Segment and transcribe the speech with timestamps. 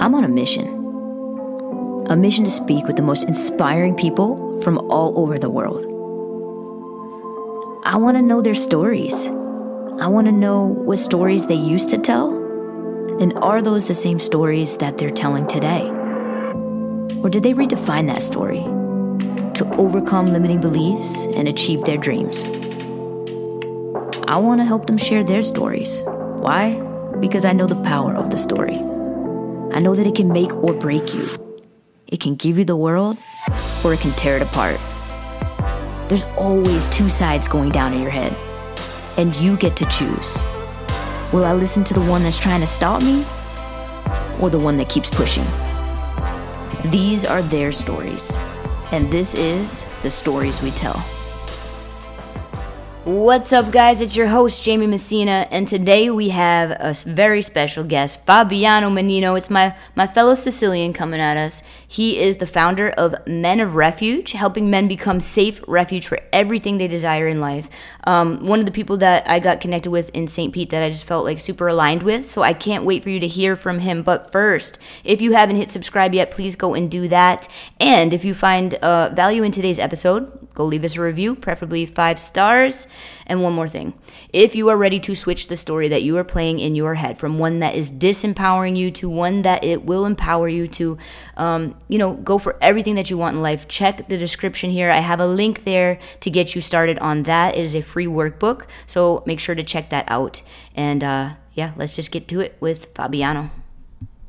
[0.00, 2.06] I'm on a mission.
[2.08, 5.84] A mission to speak with the most inspiring people from all over the world.
[7.84, 9.26] I want to know their stories.
[9.26, 12.30] I want to know what stories they used to tell,
[13.20, 15.88] and are those the same stories that they're telling today?
[17.20, 18.62] Or did they redefine that story
[19.54, 22.44] to overcome limiting beliefs and achieve their dreams?
[24.28, 26.02] I want to help them share their stories.
[26.04, 26.74] Why?
[27.18, 28.87] Because I know the power of the story.
[29.78, 31.28] I know that it can make or break you.
[32.08, 33.16] It can give you the world,
[33.84, 34.80] or it can tear it apart.
[36.08, 38.36] There's always two sides going down in your head,
[39.16, 40.36] and you get to choose.
[41.32, 43.24] Will I listen to the one that's trying to stop me,
[44.40, 45.46] or the one that keeps pushing?
[46.90, 48.36] These are their stories,
[48.90, 50.96] and this is the stories we tell.
[53.08, 54.02] What's up, guys?
[54.02, 59.34] It's your host, Jaime Messina, and today we have a very special guest, Fabiano Mannino.
[59.34, 61.62] It's my, my fellow Sicilian coming at us.
[61.88, 66.76] He is the founder of Men of Refuge, helping men become safe refuge for everything
[66.76, 67.70] they desire in life.
[68.04, 70.52] Um, one of the people that I got connected with in St.
[70.52, 73.20] Pete that I just felt like super aligned with, so I can't wait for you
[73.20, 74.02] to hear from him.
[74.02, 77.48] But first, if you haven't hit subscribe yet, please go and do that.
[77.80, 81.86] And if you find uh, value in today's episode, go leave us a review, preferably
[81.86, 82.88] five stars.
[83.26, 83.94] And one more thing
[84.32, 87.16] if you are ready to switch the story that you are playing in your head
[87.16, 90.98] from one that is disempowering you to one that it will empower you to,
[91.36, 94.90] um, you know, go for everything that you want in life, check the description here.
[94.90, 97.54] I have a link there to get you started on that.
[97.54, 98.66] It is a free workbook.
[98.86, 100.42] So make sure to check that out.
[100.74, 103.50] And uh, yeah, let's just get to it with Fabiano.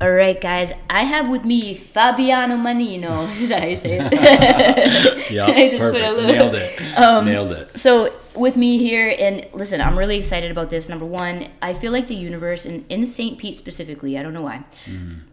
[0.02, 0.72] All right, guys.
[0.90, 3.30] I have with me Fabiano Mannino.
[3.42, 4.14] Is that how you say it?
[5.32, 6.06] yeah, I just perfect.
[6.06, 6.98] put a little- Nailed it.
[6.98, 7.78] Um, Nailed it.
[7.78, 10.88] So with me here, and listen, I'm really excited about this.
[10.88, 13.38] Number one, I feel like the universe, and in St.
[13.38, 14.64] Pete specifically, I don't know why.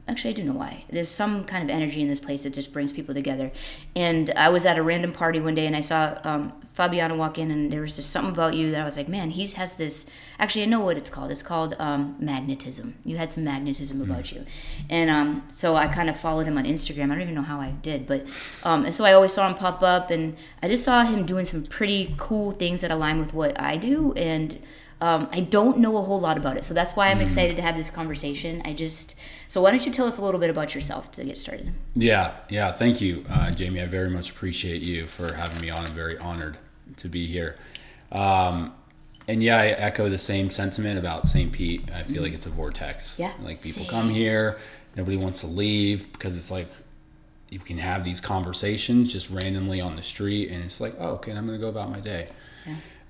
[0.08, 0.84] Actually, I do know why.
[0.90, 3.52] There's some kind of energy in this place that just brings people together.
[3.94, 7.38] And I was at a random party one day, and I saw um, Fabiano walk
[7.38, 9.76] in, and there was just something about you that I was like, man, he has
[9.76, 10.10] this.
[10.38, 11.30] Actually, I know what it's called.
[11.30, 12.96] It's called um, magnetism.
[13.02, 14.44] You had some magnetism about you,
[14.90, 17.04] and um, so I kind of followed him on Instagram.
[17.04, 18.26] I don't even know how I did, but
[18.62, 21.46] um, and so I always saw him pop up, and I just saw him doing
[21.46, 24.60] some pretty cool things that align with what I do, and
[25.00, 27.62] um, I don't know a whole lot about it, so that's why I'm excited to
[27.62, 28.60] have this conversation.
[28.66, 29.16] I just
[29.48, 31.72] so why don't you tell us a little bit about yourself to get started?
[31.94, 32.70] Yeah, yeah.
[32.70, 33.80] Thank you, uh, Jaime.
[33.80, 35.86] I very much appreciate you for having me on.
[35.86, 36.58] I'm very honored
[36.96, 37.56] to be here.
[38.12, 38.72] Um,
[39.28, 41.50] and yeah, I echo the same sentiment about St.
[41.50, 41.90] Pete.
[41.92, 43.18] I feel like it's a vortex.
[43.18, 43.90] Yeah, Like people same.
[43.90, 44.58] come here,
[44.96, 46.68] nobody wants to leave because it's like
[47.50, 51.32] you can have these conversations just randomly on the street, and it's like, oh, okay,
[51.32, 52.28] I'm gonna go about my day.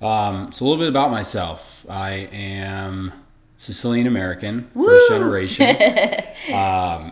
[0.03, 1.87] Um, so a little bit about myself.
[1.89, 3.13] I am
[3.57, 5.67] Sicilian American, first generation.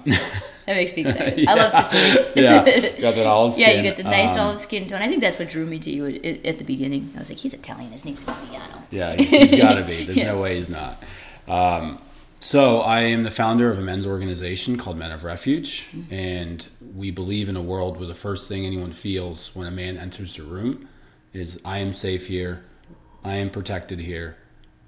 [0.67, 1.47] That makes me excited.
[1.49, 2.29] I love Sicilians.
[2.37, 2.65] yeah,
[3.01, 3.69] got that olive skin.
[3.71, 5.03] Yeah, you get the nice Um, olive skin tone.
[5.03, 7.13] I think that's what drew me to you at, at the beginning.
[7.17, 7.93] I was like, he's Italian.
[7.93, 8.83] His name's Fabiano.
[8.91, 10.05] Yeah, he's, he's got to be.
[10.05, 10.33] There's Yeah.
[10.33, 11.03] no way he's not.
[11.49, 11.99] Um,
[12.41, 16.13] so I am the founder of a men's organization called Men of Refuge, Mm-hmm.
[16.15, 19.97] and we believe in a world where the first thing anyone feels when a man
[19.99, 20.89] enters the room
[21.33, 22.65] is, "I am safe here,
[23.25, 24.37] I am protected here,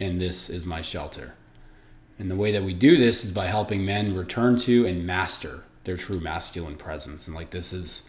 [0.01, 1.35] and this is my shelter."
[2.19, 5.65] And the way that we do this is by helping men return to and master
[5.85, 7.27] their true masculine presence.
[7.27, 8.09] And like this is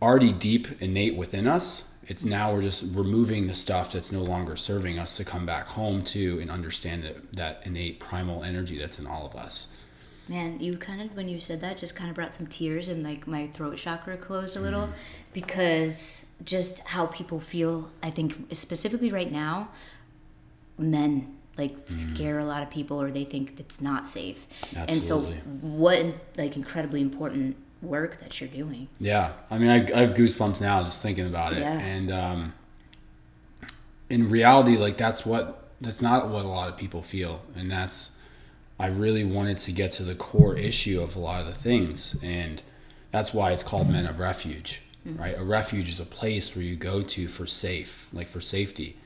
[0.00, 1.88] already deep innate within us.
[2.06, 5.68] It's now we're just removing the stuff that's no longer serving us to come back
[5.68, 9.74] home to and understand that, that innate primal energy that's in all of us.
[10.28, 13.02] Man, you kind of when you said that just kind of brought some tears and
[13.02, 14.98] like my throat chakra closed a little mm-hmm.
[15.34, 17.90] because just how people feel.
[18.02, 19.68] I think specifically right now,
[20.78, 24.46] men like scare a lot of people or they think it's not safe.
[24.76, 24.92] Absolutely.
[24.92, 25.20] And so,
[25.60, 26.06] what
[26.36, 28.88] like incredibly important work that you're doing.
[28.98, 31.60] Yeah, I mean, I, I have goosebumps now just thinking about it.
[31.60, 31.78] Yeah.
[31.78, 32.54] And um,
[34.08, 38.16] in reality, like that's what that's not what a lot of people feel, and that's
[38.78, 42.16] I really wanted to get to the core issue of a lot of the things,
[42.22, 42.62] and
[43.10, 45.38] that's why it's called Men of Refuge, right?
[45.38, 48.96] A refuge is a place where you go to for safe, like for safety,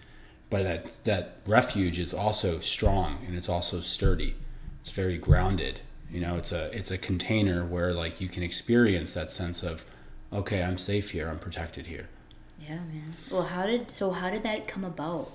[0.51, 4.35] but that that refuge is also strong and it's also sturdy.
[4.81, 5.81] It's very grounded.
[6.11, 9.85] You know, it's a it's a container where like you can experience that sense of,
[10.33, 12.09] okay, I'm safe here, I'm protected here.
[12.61, 13.13] Yeah, man.
[13.31, 15.31] Well, how did so how did that come about?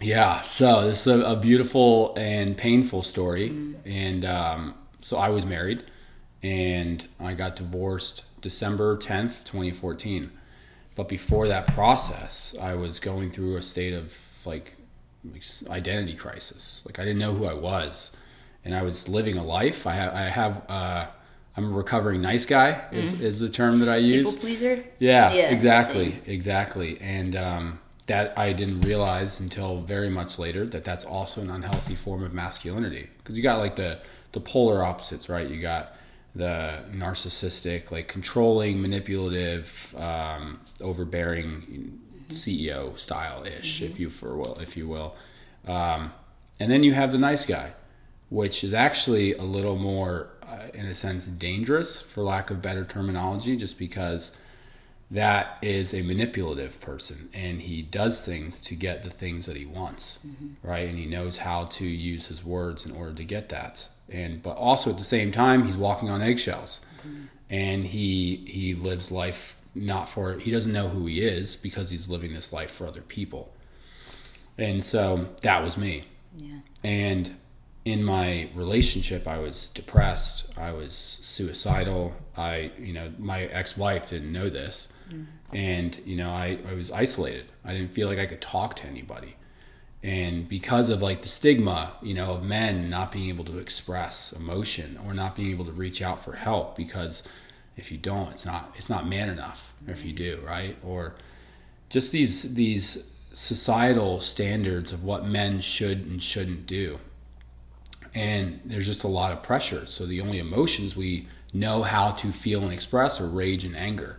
[0.00, 3.54] Yeah, so this is a, a beautiful and painful story.
[3.84, 5.84] And um, so I was married
[6.42, 10.30] and I got divorced December 10th, 2014.
[10.96, 14.76] But before that process, I was going through a state of like
[15.32, 16.82] like, identity crisis.
[16.84, 18.16] Like I didn't know who I was.
[18.64, 19.86] and I was living a life.
[19.86, 21.06] I have, I have, uh,
[21.56, 24.26] I'm a recovering nice guy is, is the term that I use.
[24.26, 24.84] People pleaser.
[24.98, 26.22] Yeah, Yeah, exactly, same.
[26.26, 27.00] exactly.
[27.00, 31.94] And um, that I didn't realize until very much later that that's also an unhealthy
[31.94, 34.00] form of masculinity because you got like the
[34.32, 35.48] the polar opposites, right?
[35.48, 35.94] You got
[36.34, 42.00] the narcissistic, like controlling, manipulative, um, overbearing
[42.30, 45.14] CEO style ish, if you for will, if you will.
[45.66, 46.12] Um,
[46.60, 47.72] and then you have the nice guy,
[48.28, 52.84] which is actually a little more, uh, in a sense, dangerous, for lack of better
[52.84, 54.38] terminology, just because
[55.10, 59.66] that is a manipulative person and he does things to get the things that he
[59.66, 60.26] wants
[60.62, 60.88] right?
[60.88, 63.88] And he knows how to use his words in order to get that.
[64.08, 66.84] And but also at the same time he's walking on eggshells.
[67.50, 72.08] And he he lives life not for he doesn't know who he is because he's
[72.08, 73.52] living this life for other people.
[74.56, 76.04] And so that was me.
[76.36, 76.58] Yeah.
[76.82, 77.36] and
[77.84, 80.46] in my relationship i was depressed.
[80.56, 82.12] I was suicidal.
[82.36, 84.92] I you know my ex-wife didn't know this.
[85.08, 85.56] Mm-hmm.
[85.56, 87.46] And you know I, I was isolated.
[87.64, 89.36] I didn't feel like i could talk to anybody.
[90.02, 94.32] And because of like the stigma you know of men not being able to express
[94.32, 97.22] emotion or not being able to reach out for help because
[97.76, 100.76] if you don't it's not it's not man enough or if you do right?
[100.84, 101.14] Or
[101.88, 106.98] just these these societal standards of what men should and shouldn't do.
[108.14, 109.86] And there's just a lot of pressure.
[109.86, 114.18] So the only emotions we know how to feel and express are rage and anger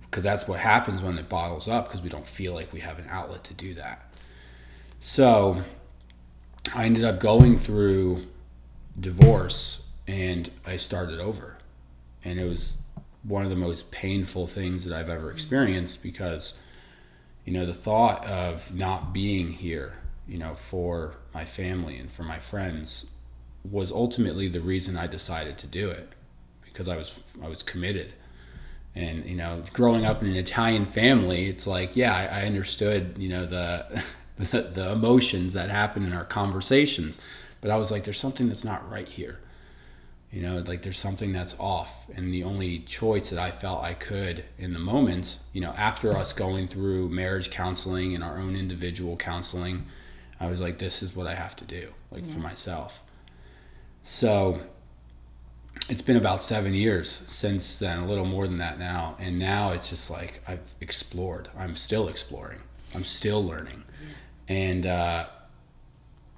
[0.00, 2.98] because that's what happens when it bottles up because we don't feel like we have
[2.98, 4.14] an outlet to do that.
[4.98, 5.62] So
[6.74, 8.26] i ended up going through
[8.98, 11.56] divorce and i started over
[12.24, 12.78] and it was
[13.22, 16.60] one of the most painful things that i've ever experienced because
[17.44, 19.94] you know the thought of not being here
[20.26, 23.06] you know for my family and for my friends
[23.68, 26.08] was ultimately the reason I decided to do it
[26.64, 28.12] because I was I was committed.
[28.94, 33.14] And you know growing up in an Italian family it's like yeah I, I understood
[33.18, 34.02] you know the,
[34.38, 37.20] the the emotions that happen in our conversations
[37.60, 39.38] but I was like there's something that's not right here
[40.32, 42.08] you know like there's something that's off.
[42.14, 46.12] And the only choice that i felt i could in the moment you know after
[46.12, 49.86] us going through marriage counseling and our own individual counseling
[50.38, 53.02] i was like this is what i have to do like for myself.
[54.02, 54.60] So
[55.88, 59.16] it's been about seven years since then a little more than that now.
[59.18, 61.48] And now it's just like i've explored.
[61.56, 62.60] I'm still exploring.
[62.94, 63.84] I'm still learning.
[64.48, 65.26] And uh,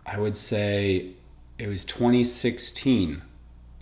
[0.05, 1.13] i would say
[1.59, 3.23] it was 2016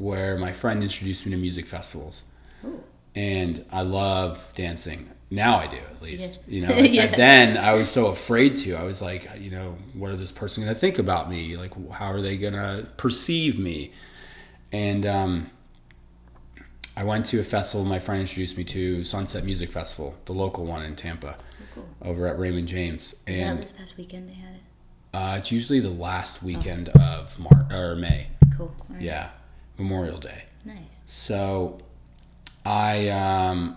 [0.00, 2.24] where my friend introduced me to music festivals
[2.64, 2.82] Ooh.
[3.14, 5.10] and I love dancing.
[5.30, 6.40] Now I do, at least.
[6.48, 6.50] Yeah.
[6.54, 7.14] You know, Yeah.
[7.14, 8.74] then I was so afraid to.
[8.74, 11.56] I was like, you know, what are this person going to think about me?
[11.56, 13.92] Like, how are they going to perceive me?
[14.72, 15.50] And um,
[16.96, 17.84] I went to a festival.
[17.86, 21.36] My friend introduced me to Sunset Music Festival, the local one in Tampa,
[21.74, 21.86] Cool.
[22.02, 23.14] over at Raymond James.
[23.26, 24.60] Is that And this past weekend they had it?
[25.14, 28.26] uh, it's usually the last weekend of Mar- or May.
[28.56, 28.74] Cool.
[28.88, 29.02] Right.
[29.02, 29.30] Yeah,
[29.80, 30.44] Memorial Day.
[30.64, 31.00] Nice.
[31.06, 31.80] So
[32.64, 33.76] I um,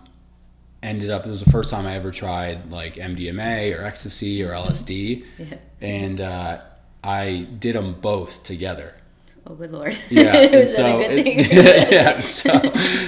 [0.81, 4.51] ended up, it was the first time I ever tried like MDMA or ecstasy or
[4.63, 5.23] LSD.
[5.37, 5.57] Yeah.
[5.81, 6.61] And uh,
[7.03, 8.95] I did them both together.
[9.45, 9.97] Oh, good lord.
[10.09, 10.35] Yeah.
[10.37, 12.19] and Is that so a good it- yeah.
[12.21, 12.51] So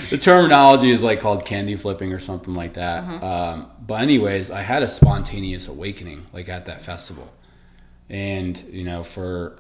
[0.10, 3.04] the terminology is like called candy flipping or something like that.
[3.04, 3.26] Uh-huh.
[3.26, 7.32] Um, but anyways, I had a spontaneous awakening like at that festival,
[8.10, 9.58] and you know for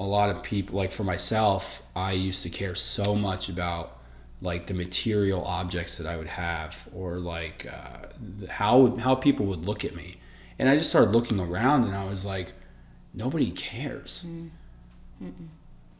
[0.00, 3.98] a lot of people, like for myself, I used to care so much about
[4.40, 8.08] like the material objects that I would have or like uh,
[8.48, 10.16] how how people would look at me,
[10.58, 12.52] and I just started looking around and I was like,
[13.14, 14.26] nobody cares.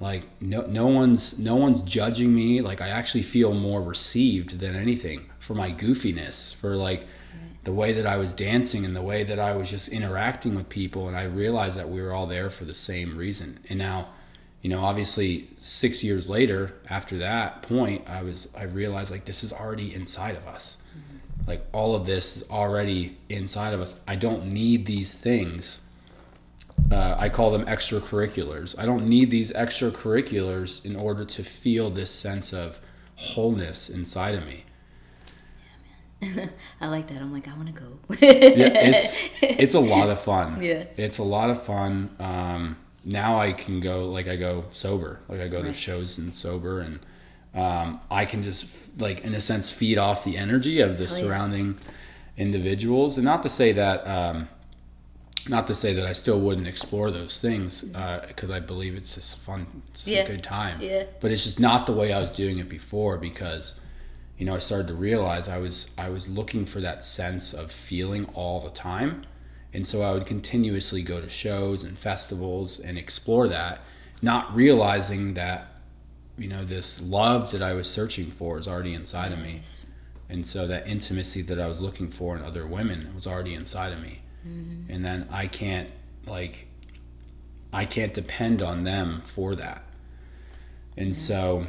[0.01, 2.61] Like no no one's no one's judging me.
[2.61, 7.07] Like i actually feel more received than anything for my goofiness for like
[7.65, 10.69] the way that i was dancing and the way that i was just interacting with
[10.69, 13.59] people and i realized that we were all there for the same reason.
[13.69, 14.09] And now
[14.63, 19.45] you know obviously 6 years later after that point i was i realized like this
[19.45, 20.83] is already inside of us.
[21.47, 24.03] Like all of this is already inside of us.
[24.09, 25.83] I don't need these things.
[26.91, 28.79] Uh, I call them extracurriculars.
[28.79, 32.79] I don't need these extracurriculars in order to feel this sense of
[33.17, 34.65] wholeness inside of me.
[36.81, 37.19] I like that.
[37.21, 37.87] I'm like, I want to go.
[38.21, 40.63] Yeah, it's it's a lot of fun.
[40.63, 40.85] Yeah.
[40.97, 42.11] it's a lot of fun.
[42.19, 46.35] Um, now I can go like I go sober, like I go to shows and
[46.35, 47.01] sober, and
[47.55, 48.67] um, I can just
[48.99, 51.13] like in a sense feed off the energy of the Oh, yeah.
[51.23, 51.77] surrounding
[52.37, 54.49] individuals, and not to say that um,
[55.49, 59.39] not to say that I still wouldn't explore those things because I believe it's just
[59.39, 60.21] fun, it's Yeah.
[60.23, 60.81] a good time.
[60.81, 61.05] Yeah.
[61.21, 63.79] But it's just not the way I was doing it before because,
[64.45, 67.73] you know, I started to realize I was I was looking for that sense of
[67.73, 69.25] feeling all the time,
[69.73, 73.81] and so I would continuously go to shows and festivals and explore that,
[74.21, 75.69] not realizing that,
[76.37, 79.63] you know, this love that I was searching for is already inside of me,
[80.29, 83.95] and so that intimacy that I was looking for in other women was already inside
[83.95, 84.21] of me.
[84.47, 84.93] Mm-hmm.
[84.93, 85.89] And then I can't
[86.27, 86.67] like
[87.73, 89.85] I can't depend on them for that.
[90.99, 91.67] And so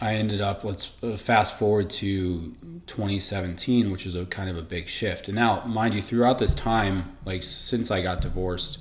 [0.00, 2.54] I ended up let's uh, fast forward to
[2.86, 5.28] 2017, which is a kind of a big shift.
[5.28, 8.78] And now, mind you, throughout this time, like since I got divorced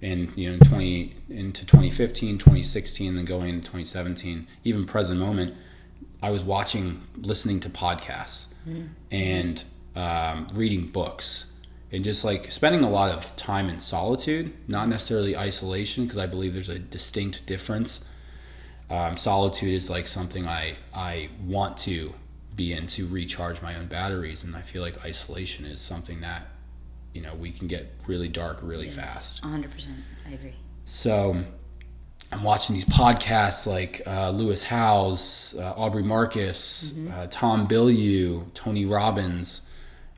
[0.00, 5.54] in you know 20 into 2015, 2016, then going into 2017, even present moment,
[6.22, 8.46] I was watching, listening to podcasts,
[9.10, 9.64] and
[9.96, 11.52] um, reading books
[11.92, 16.26] and just like spending a lot of time in solitude, not necessarily isolation, because I
[16.26, 18.04] believe there's a distinct difference.
[18.90, 22.12] Um, solitude is like something I I want to
[22.54, 26.48] be in to recharge my own batteries, and I feel like isolation is something that
[27.14, 29.42] you know we can get really dark really fast.
[29.42, 29.86] 100%.
[30.28, 30.54] I agree.
[30.84, 31.42] So
[32.30, 38.86] I'm watching these podcasts like uh, Lewis Howes, uh, Aubrey Marcus, uh, Tom Bilyeu, Tony
[38.86, 39.68] Robbins.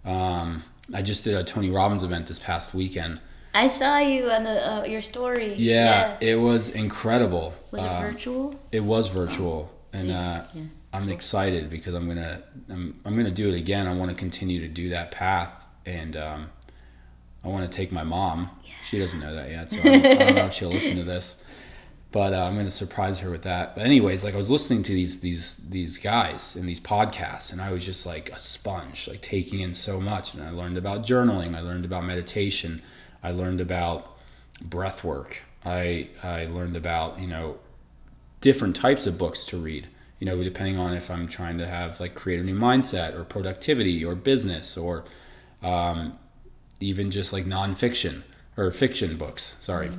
[0.04, 3.20] Um, I just did a Tony Robbins event this past weekend.
[3.54, 5.54] I saw you on the uh, your story.
[5.54, 7.54] Yeah, it was incredible.
[7.70, 8.60] Was it Uh, virtual?
[8.72, 10.62] It was virtual, and uh, yeah.
[10.92, 13.86] I'm excited because I'm gonna I'm, I'm gonna do it again.
[13.86, 15.52] I want to continue to do that path,
[15.86, 16.50] and um,
[17.44, 18.50] I want to take my mom.
[18.82, 21.04] She doesn't know that yet, so I don't, I don't know if she'll listen to
[21.04, 21.40] this.
[22.12, 23.74] But uh, I'm gonna surprise her with that.
[23.74, 27.60] But anyways, like I was listening to these these these guys in these podcasts, and
[27.60, 30.34] I was just like a sponge, like taking in so much.
[30.34, 31.56] And I learned about journaling.
[31.56, 32.82] I learned about meditation.
[33.24, 34.16] I learned about
[34.62, 35.38] breath work.
[35.64, 37.56] I I learned about you know
[38.40, 39.88] different types of books to read.
[40.20, 43.24] You know, depending on if I'm trying to have like create a new mindset or
[43.24, 45.04] productivity or business or
[45.62, 46.18] um,
[46.80, 48.22] even just like nonfiction
[48.56, 49.56] or fiction books.
[49.60, 49.90] Sorry,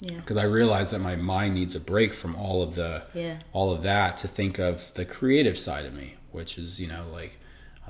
[0.00, 0.16] Yeah.
[0.16, 3.38] because I realized that my mind needs a break from all of the Yeah.
[3.52, 7.04] all of that to think of the creative side of me, which is you know
[7.12, 7.38] like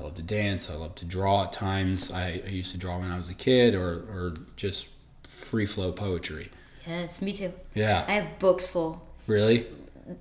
[0.00, 2.10] I love to dance, I love to draw at times.
[2.10, 4.88] I, I used to draw when I was a kid, or or just
[5.24, 6.50] free flow poetry.
[6.86, 7.52] Yes, me too.
[7.74, 9.06] Yeah, I have books full.
[9.26, 9.66] really.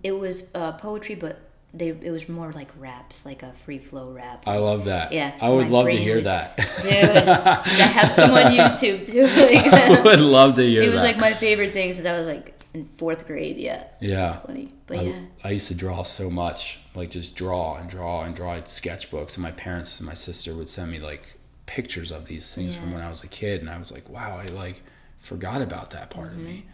[0.03, 1.39] It was uh, poetry, but
[1.73, 4.43] they it was more like raps, like a free flow rap.
[4.47, 5.13] I love that.
[5.13, 6.57] Yeah, I would love to hear that.
[6.81, 9.23] Dude, I have some on YouTube too.
[9.23, 10.87] Like, I would love to hear that.
[10.87, 11.07] it was that.
[11.07, 13.57] like my favorite thing since I was like in fourth grade.
[13.57, 13.85] Yeah.
[13.99, 14.33] Yeah.
[14.33, 15.19] It's funny, but I, yeah.
[15.43, 18.55] I used to draw so much, like just draw and draw and draw.
[18.61, 21.23] Sketchbooks, and my parents and my sister would send me like
[21.65, 24.37] pictures of these things from when I was a kid, and I was like, wow,
[24.37, 24.83] I like
[25.19, 26.65] forgot about that part of me.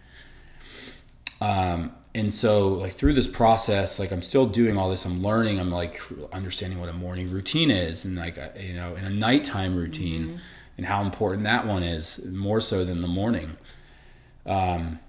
[1.40, 1.44] Mm-hmm.
[1.44, 5.06] Um, and so like through this process, like I'm still doing all this.
[5.06, 5.60] I'm learning.
[5.60, 6.02] I'm like
[6.32, 10.28] understanding what a morning routine is, and like a- you know, in a nighttime routine,
[10.28, 10.38] Mm-hmm.
[10.78, 13.58] and how important that one is, more so than the morning.
[14.46, 15.00] Um,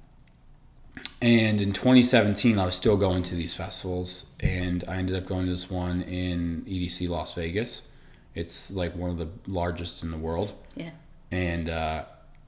[1.21, 5.47] and in 2017, I was still going to these festivals, and I ended up going
[5.47, 7.88] to this one in EDC Las Vegas.
[8.35, 10.91] It's like one of the largest in the world, Yeah.
[11.31, 12.05] and uh,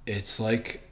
[0.07, 0.83] it's like,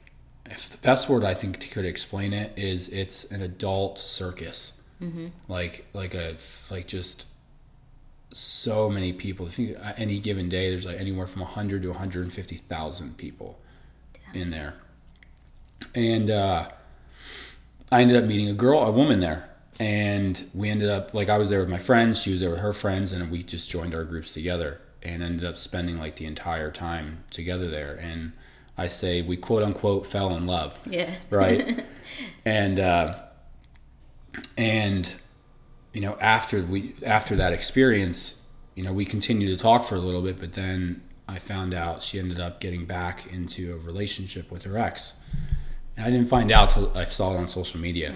[0.45, 4.81] if the best word I think to could explain it is, it's an adult circus,
[5.01, 5.27] mm-hmm.
[5.47, 6.37] like like a
[6.71, 7.27] like just
[8.31, 9.45] so many people.
[9.45, 13.59] I think any given day, there's like anywhere from 100 to 150,000 people
[14.33, 14.75] in there,
[15.95, 16.29] and.
[16.29, 16.69] uh
[17.91, 21.37] I ended up meeting a girl, a woman there, and we ended up like I
[21.37, 23.95] was there with my friends, she was there with her friends, and we just joined
[23.95, 27.93] our groups together and ended up spending like the entire time together there.
[27.95, 28.33] And
[28.77, 31.13] I say we quote unquote fell in love, Yeah.
[31.29, 31.85] right?
[32.45, 33.13] and uh,
[34.57, 35.13] and
[35.93, 38.41] you know after we after that experience,
[38.75, 42.01] you know we continued to talk for a little bit, but then I found out
[42.03, 45.19] she ended up getting back into a relationship with her ex.
[45.97, 48.13] And I didn't find out till I saw it on social media.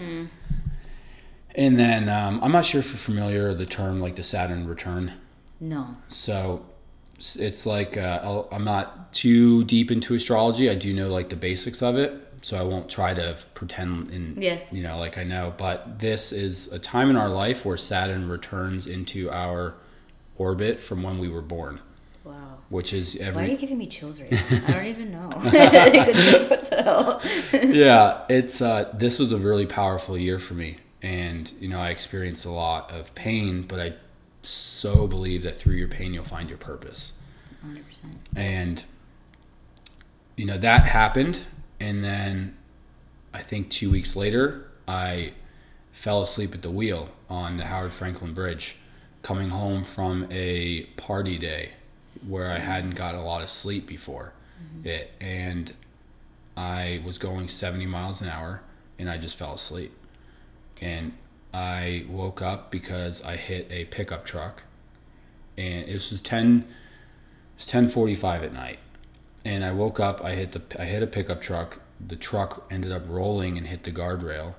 [1.53, 4.67] And then um, I'm not sure if you're familiar with the term like the Saturn
[4.67, 5.13] return.
[5.59, 5.95] No.
[6.07, 6.65] So
[7.17, 10.69] it's like uh, I'll- I'm not too deep into astrology.
[10.69, 14.41] I do know like the basics of it, so I won't try to pretend in
[14.41, 14.59] Yeah.
[14.71, 15.53] you know like I know.
[15.57, 19.75] But this is a time in our life where Saturn returns into our
[20.37, 21.79] orbit from when we were born.
[22.71, 24.39] Which is Why are you giving me chills right now?
[24.67, 25.27] I don't even know.
[25.29, 27.21] what the hell?
[27.53, 31.89] yeah, it's uh, this was a really powerful year for me, and you know I
[31.89, 33.93] experienced a lot of pain, but I
[34.41, 37.17] so believe that through your pain you'll find your purpose.
[37.67, 37.81] 100%.
[38.37, 38.83] And
[40.37, 41.41] you know, that happened.
[41.79, 42.57] And then
[43.33, 45.33] I think two weeks later, I
[45.91, 48.77] fell asleep at the wheel on the Howard Frankland Bridge
[49.23, 51.71] coming home from a party day
[52.27, 54.87] where I hadn't got a lot of sleep before mm-hmm.
[54.87, 55.11] it.
[55.19, 55.73] And
[56.55, 58.61] I was going 70 miles an hour
[58.99, 59.93] and I just fell asleep.
[60.81, 61.13] And
[61.53, 64.63] I woke up because I hit a pickup truck
[65.57, 66.67] and it was 10
[67.61, 68.79] it's 10:45 at night.
[69.45, 71.79] And I woke up, I hit the I hit a pickup truck.
[72.05, 74.55] The truck ended up rolling and hit the guardrail,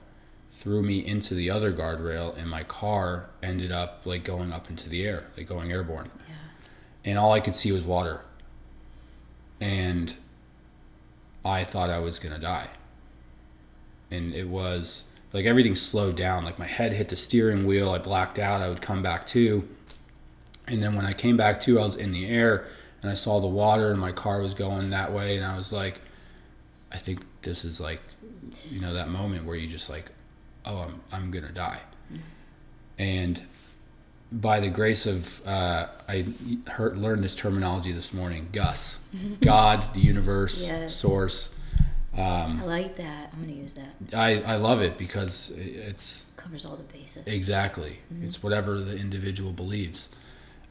[0.50, 4.88] threw me into the other guardrail and my car ended up like going up into
[4.88, 6.10] the air, like going airborne.
[7.04, 8.20] And all I could see was water.
[9.60, 10.14] And
[11.44, 12.68] I thought I was going to die.
[14.10, 16.44] And it was like everything slowed down.
[16.44, 17.90] Like my head hit the steering wheel.
[17.90, 18.60] I blacked out.
[18.60, 19.66] I would come back to.
[20.66, 22.66] And then when I came back to, I was in the air
[23.02, 25.36] and I saw the water and my car was going that way.
[25.36, 26.00] And I was like,
[26.92, 28.00] I think this is like,
[28.68, 30.10] you know, that moment where you just like,
[30.64, 31.80] oh, I'm, I'm going to die.
[32.12, 32.22] Mm-hmm.
[32.98, 33.42] And
[34.32, 36.24] by the grace of, uh, I
[36.66, 39.04] heard, learned this terminology this morning Gus,
[39.40, 40.94] God, the universe, Yes.
[40.94, 41.58] source.
[42.14, 43.32] Um, I like that.
[43.32, 43.94] I'm gonna use that.
[44.14, 47.22] I, I love it because it's Covers all the bases.
[47.26, 50.08] exactly it's whatever the individual believes.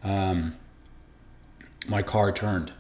[0.04, 0.56] Um,
[1.88, 2.74] my car turned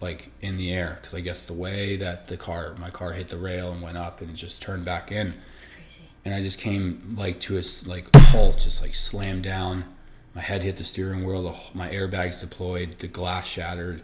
[0.00, 3.28] like in the air because I guess the way that the car my car hit
[3.28, 6.02] the rail and went up and it just turned back in It's crazy.
[6.24, 9.84] and I just came like to a like halt, just like slammed down.
[10.34, 11.42] My head hit the steering wheel.
[11.42, 12.98] The, my airbags deployed.
[12.98, 14.02] The glass shattered,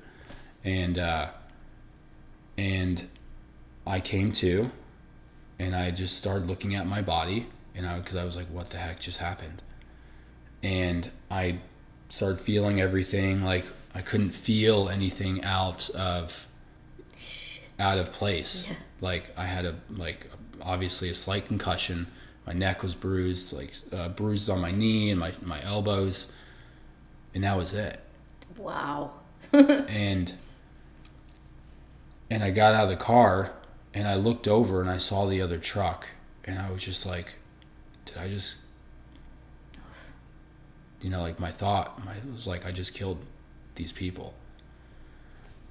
[0.64, 1.28] and uh,
[2.58, 3.06] and
[3.86, 4.70] I came to,
[5.58, 8.70] and I just started looking at my body, and I because I was like, what
[8.70, 9.62] the heck just happened?
[10.62, 11.60] And I
[12.08, 13.42] started feeling everything.
[13.42, 16.46] Like I couldn't feel anything out of
[17.78, 18.68] out of place.
[18.68, 18.76] Yeah.
[19.00, 20.26] Like I had a like
[20.60, 22.08] obviously a slight concussion.
[22.48, 26.32] My neck was bruised, like uh, bruised on my knee and my my elbows,
[27.34, 28.00] and that was it.
[28.56, 29.10] Wow.
[29.52, 30.32] And
[32.30, 33.52] and I got out of the car
[33.92, 36.08] and I looked over and I saw the other truck
[36.46, 37.34] and I was just like,
[38.06, 38.56] did I just
[41.02, 43.18] you know, like my thought, my was like I just killed
[43.74, 44.32] these people.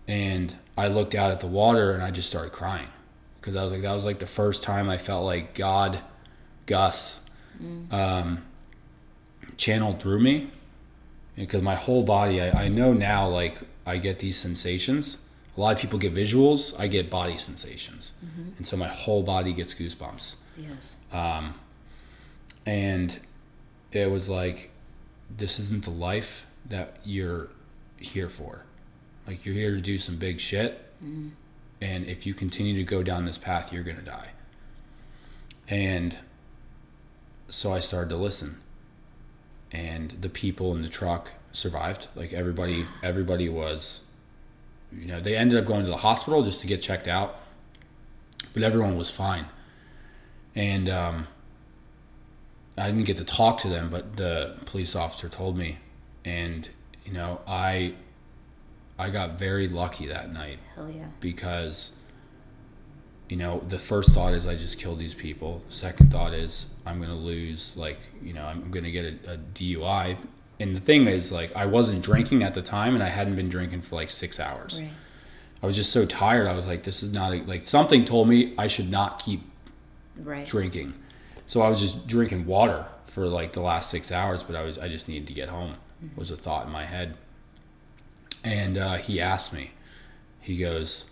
[0.08, 2.90] And I looked out at the water and I just started crying
[3.42, 6.02] because I was like that was like the first time I felt like God,
[6.68, 7.26] Gus,
[7.92, 8.44] um,
[9.58, 10.52] channeled through me
[11.36, 15.28] because my whole body I, I know now like I get these sensations.
[15.56, 16.80] A lot of people get visuals.
[16.80, 18.50] I get body sensations, mm-hmm.
[18.58, 20.96] and so my whole body gets goosebumps Yes.
[21.12, 21.54] Um,
[22.66, 23.18] and
[23.92, 24.72] it was like
[25.36, 27.50] this isn't the life that you're
[27.98, 28.64] here for
[29.26, 31.30] like you're here to do some big shit mm-hmm.
[31.82, 34.30] and if you continue to go down this path you're gonna die
[35.68, 36.18] and
[37.50, 38.62] so i started to listen.
[39.72, 42.08] And the people in the truck survived.
[42.16, 44.06] Like everybody everybody was
[44.92, 47.40] you know they ended up going to the hospital just to get checked out
[48.58, 49.46] but everyone was fine.
[50.56, 51.28] And um,
[52.76, 55.78] I didn't get to talk to them, but the police officer told me,
[56.26, 56.68] and
[57.06, 57.94] you know, I
[58.98, 60.58] I got very lucky that night.
[60.76, 61.06] Hell yeah.
[61.20, 62.00] because
[63.30, 65.62] you know the first thought is I just killed these people.
[65.70, 70.18] Second thought is I'm gonna lose, like you know, I'm gonna get a, a DUI.
[70.60, 73.50] And the thing is, like, I wasn't drinking at the time, and I hadn't been
[73.50, 74.80] drinking for like six hours.
[74.82, 74.90] Right.
[75.62, 76.48] I was just so tired.
[76.48, 79.42] I was like, this is not a, like something told me I should not keep
[80.18, 80.48] Right.
[80.48, 80.94] drinking.
[81.46, 84.80] So I was just drinking water for like the last six hours, but I was
[84.80, 85.76] I just needed to get home
[86.16, 87.16] was a thought in my head.
[88.44, 89.72] And uh, he asked me,
[90.42, 91.06] he goes,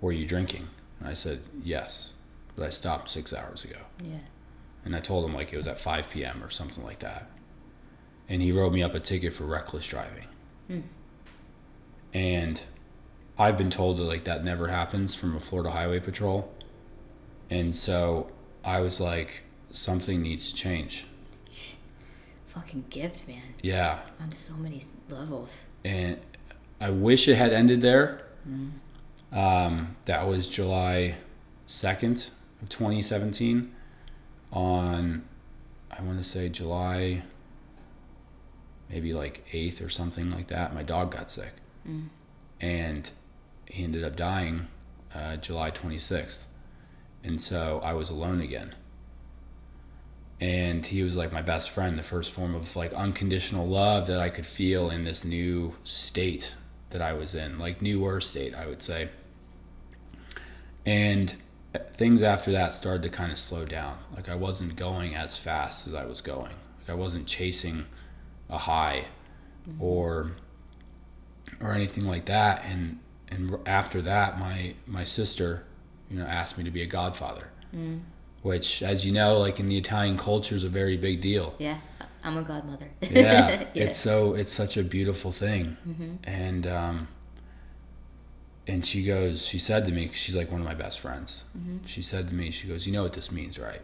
[0.00, 0.66] "Were you drinking?"
[1.00, 2.12] And I said, "Yes,
[2.54, 4.18] but I stopped six hours ago." Yeah.
[4.86, 6.42] And I told him like it was at 5 p.m.
[6.42, 7.28] or something like that.
[8.28, 10.26] And he wrote me up a ticket for reckless driving.
[12.14, 12.62] And
[13.36, 16.52] I've been told that like that never happens from a Florida Highway Patrol.
[17.50, 18.30] And so
[18.64, 21.06] I was like, something needs to change.
[22.46, 23.42] Fucking gift, man.
[23.62, 23.98] Yeah.
[24.22, 25.66] On so many levels.
[25.84, 26.18] And
[26.80, 28.22] I wish it had ended there.
[29.32, 31.16] Um, that was July
[31.66, 32.30] 2nd
[32.62, 33.72] of 2017.
[34.56, 35.22] On,
[35.90, 37.22] I want to say July
[38.88, 41.52] maybe like 8th or something like that, my dog got sick.
[42.60, 43.10] And
[43.66, 44.68] he ended up dying
[45.14, 46.44] uh, July 26th.
[47.24, 48.74] And so I was alone again.
[50.40, 54.20] And he was like my best friend, the first form of like unconditional love that
[54.20, 56.54] I could feel in this new state
[56.90, 59.08] that I was in, like newer state, I would say.
[60.84, 61.34] and
[61.94, 63.98] things after that started to kind of slow down.
[64.14, 66.54] Like I wasn't going as fast as I was going.
[66.80, 67.86] Like I wasn't chasing
[68.48, 69.06] a high
[69.68, 69.82] mm-hmm.
[69.82, 70.32] or
[71.60, 72.64] or anything like that.
[72.64, 75.64] And and after that, my my sister,
[76.10, 78.00] you know, asked me to be a godfather, mm.
[78.42, 81.54] which, as you know, like in the Italian culture, is a very big deal.
[81.58, 81.78] Yeah,
[82.22, 82.88] I'm a godmother.
[83.00, 86.14] yeah, yeah, it's so it's such a beautiful thing, mm-hmm.
[86.24, 87.08] and um,
[88.66, 91.44] and she goes, she said to me, she's like one of my best friends.
[91.56, 91.86] Mm-hmm.
[91.86, 93.82] She said to me, she goes, you know what this means, right?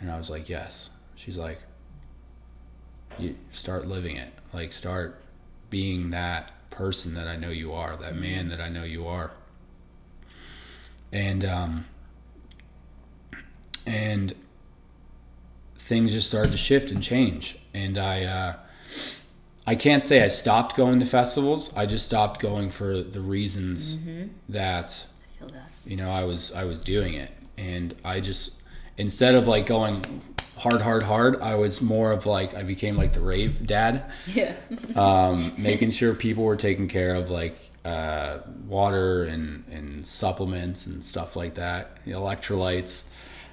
[0.00, 0.90] And I was like, yes.
[1.14, 1.60] She's like,
[3.18, 5.22] you start living it, like start
[5.70, 8.20] being that person that I know you are, that mm-hmm.
[8.20, 9.32] man that I know you are.
[11.12, 11.86] And um,
[13.86, 14.34] and
[15.78, 18.24] things just started to shift and change, and I.
[18.24, 18.56] Uh,
[19.66, 21.76] I can't say I stopped going to festivals.
[21.76, 24.28] I just stopped going for the reasons mm-hmm.
[24.50, 25.06] that,
[25.40, 25.52] that,
[25.84, 28.62] you know I was I was doing it, and I just
[28.96, 30.22] instead of like going
[30.56, 34.04] hard, hard, hard, I was more of like I became like the rave dad.
[34.26, 34.54] Yeah.
[34.96, 41.04] um, making sure people were taken care of, like uh, water and and supplements and
[41.04, 43.04] stuff like that, electrolytes.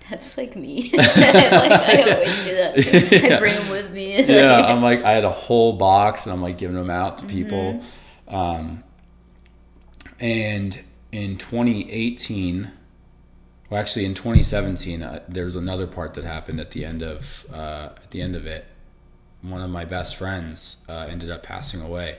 [0.09, 0.91] That's like me.
[0.93, 3.33] like, I always do that.
[3.33, 4.23] I bring them with me.
[4.25, 7.25] yeah, I'm like I had a whole box and I'm like giving them out to
[7.25, 7.81] people.
[8.27, 8.35] Mm-hmm.
[8.35, 8.83] Um,
[10.19, 10.79] and
[11.11, 12.71] in 2018,
[13.69, 17.89] well, actually in 2017, uh, there's another part that happened at the end of uh,
[17.95, 18.65] at the end of it.
[19.41, 22.17] One of my best friends uh, ended up passing away,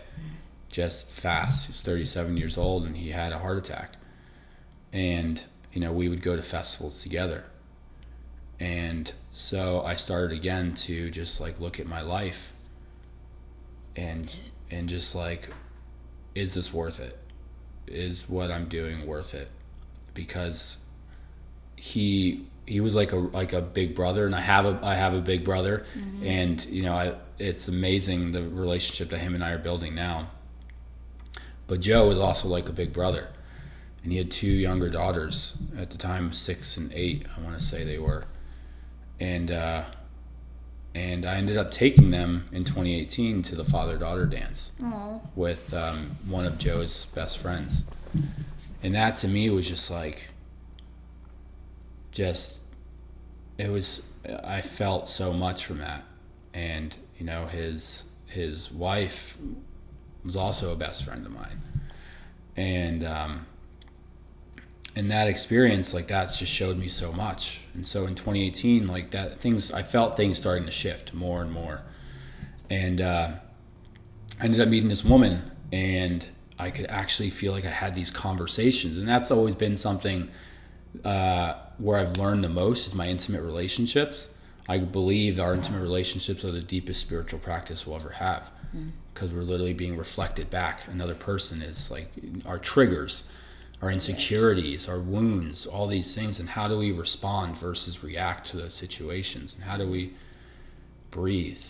[0.69, 1.67] just fast.
[1.67, 3.97] He was 37 years old and he had a heart attack.
[4.93, 5.43] And
[5.73, 7.45] you know we would go to festivals together
[8.65, 12.55] and so I started again to just like look at my life
[13.95, 14.35] and
[14.71, 15.51] and just like
[16.35, 17.19] is this worth it?
[17.87, 19.51] Is what I'm doing worth it?
[20.15, 20.79] Because
[21.77, 25.13] he he was like a like a big brother and I have a I have
[25.13, 26.27] a big brother mm-hmm.
[26.27, 30.31] and you know I it's amazing the relationship that him and I are building now.
[31.67, 33.29] But Joe was also like a big brother.
[34.03, 37.65] And he had two younger daughters at the time, 6 and 8, I want to
[37.65, 38.25] say they were
[39.21, 39.85] and uh,
[40.95, 45.21] and I ended up taking them in 2018 to the father daughter dance Aww.
[45.35, 47.85] with um, one of Joe's best friends,
[48.83, 50.29] and that to me was just like,
[52.13, 52.59] just
[53.59, 54.09] it was
[54.45, 56.05] I felt so much from that,
[56.53, 59.37] and you know his his wife
[60.25, 61.59] was also a best friend of mine,
[62.57, 63.47] and um,
[64.97, 67.63] and that experience like that just showed me so much.
[67.75, 71.53] And so in 2018 like that things i felt things starting to shift more and
[71.53, 71.83] more.
[72.71, 73.33] And uh,
[74.41, 76.27] i ended up meeting this woman and
[76.59, 78.97] i could actually feel like i had these conversations.
[78.97, 80.31] And that's always been something
[81.05, 84.31] uh, where i've learned the most is my intimate relationships.
[84.67, 88.51] I believe our intimate relationships are the deepest spiritual practice we'll ever have
[89.13, 89.35] because mm.
[89.35, 90.81] we're literally being reflected back.
[90.89, 92.11] Another person is like
[92.47, 93.29] our triggers
[93.85, 98.57] our insecurities, our wounds, all these things, and how do we respond versus react to
[98.57, 100.15] those situations, and how do we
[101.11, 101.63] breathe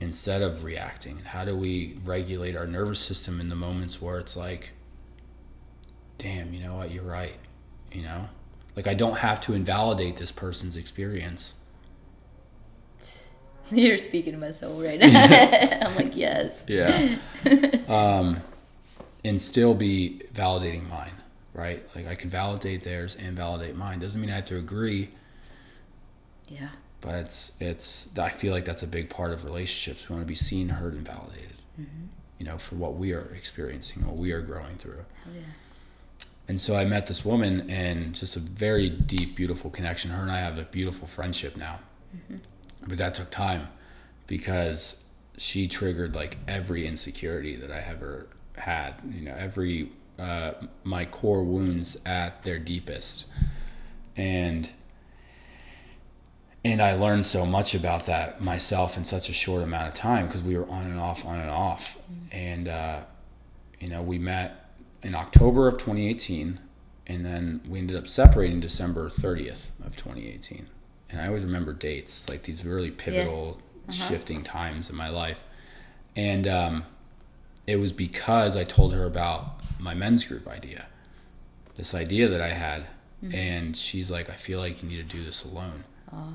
[0.00, 4.18] instead of reacting, and how do we regulate our nervous system in the moments where
[4.18, 4.70] it's like,
[6.18, 7.36] damn, you know what, you're right,
[7.92, 8.28] you know,
[8.74, 11.54] like I don't have to invalidate this person's experience.
[13.70, 15.78] You're speaking to my soul right now.
[15.88, 16.64] I'm like, yes.
[16.68, 17.16] Yeah.
[17.88, 18.40] Um,
[19.26, 21.12] and still be validating mine,
[21.52, 21.84] right?
[21.94, 23.98] Like I can validate theirs and validate mine.
[23.98, 25.10] Doesn't mean I have to agree.
[26.48, 26.68] Yeah.
[27.00, 30.08] But it's it's I feel like that's a big part of relationships.
[30.08, 31.56] We want to be seen, heard, and validated.
[31.80, 32.06] Mm-hmm.
[32.38, 35.04] You know, for what we are experiencing, what we are growing through.
[35.24, 35.40] Hell yeah.
[36.48, 40.12] And so I met this woman, and just a very deep, beautiful connection.
[40.12, 41.80] Her and I have a beautiful friendship now.
[42.16, 42.36] Mm-hmm.
[42.86, 43.68] But that took time
[44.28, 45.02] because
[45.38, 48.94] she triggered like every insecurity that I ever had.
[49.12, 50.52] You know, every uh,
[50.84, 53.30] my core wounds at their deepest,
[54.16, 54.70] and
[56.64, 60.26] and I learned so much about that myself in such a short amount of time
[60.26, 62.00] because we were on and off, on and off,
[62.32, 63.00] and uh,
[63.80, 64.70] you know, we met
[65.02, 66.58] in October of 2018,
[67.06, 70.66] and then we ended up separating December 30th of 2018.
[71.10, 73.94] And I always remember dates, like these really pivotal, yeah.
[73.94, 74.08] uh-huh.
[74.08, 75.40] shifting times in my life,
[76.16, 76.84] and um,
[77.66, 80.86] it was because I told her about my men's group idea,
[81.76, 82.86] this idea that I had.
[83.24, 83.34] Mm-hmm.
[83.34, 85.84] And she's like, I feel like you need to do this alone.
[86.12, 86.32] Oh,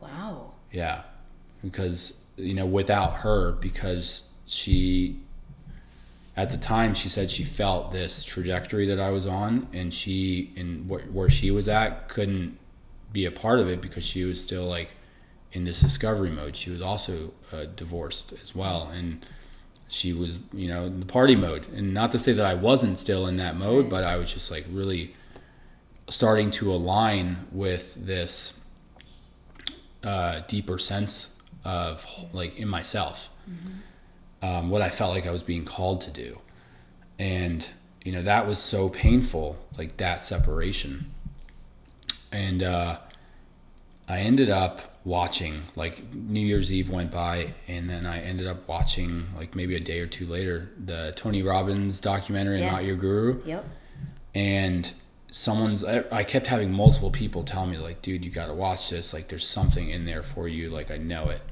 [0.00, 0.52] wow.
[0.72, 1.02] Yeah.
[1.62, 5.18] Because, you know, without her, because she
[6.36, 10.52] at the time she said she felt this trajectory that I was on and she
[10.56, 12.58] in wh- where she was at couldn't
[13.12, 14.90] be a part of it because she was still like
[15.52, 16.56] in this discovery mode.
[16.56, 19.24] She was also uh, divorced as well and
[19.94, 21.66] she was, you know, in the party mode.
[21.72, 24.50] And not to say that I wasn't still in that mode, but I was just
[24.50, 25.14] like really
[26.08, 28.60] starting to align with this
[30.02, 33.30] uh, deeper sense of like in myself
[34.42, 36.38] um, what I felt like I was being called to do.
[37.18, 37.66] And,
[38.04, 41.06] you know, that was so painful, like that separation.
[42.32, 42.98] And uh,
[44.08, 48.66] I ended up watching, like, New Year's Eve went by, and then I ended up
[48.68, 52.72] watching, like, maybe a day or two later, the Tony Robbins documentary, Yeah.
[52.72, 53.42] Not Your Guru.
[53.44, 53.64] Yep.
[54.34, 54.92] and
[55.30, 58.88] someone's I, I kept having multiple people tell me like dude you got to watch
[58.90, 59.12] this.
[59.12, 60.70] Like there's something in there for you.
[60.70, 61.42] Like i know it.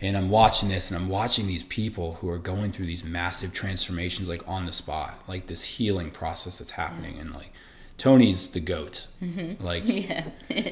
[0.00, 3.52] And i'm watching this and i'm watching these people who are going through these massive
[3.52, 7.18] transformations like on the spot like this healing process that's happening.
[7.18, 7.52] And like
[7.98, 9.08] tony's the goat.
[9.20, 9.64] Mm-hmm.
[9.64, 10.24] Like Yeah.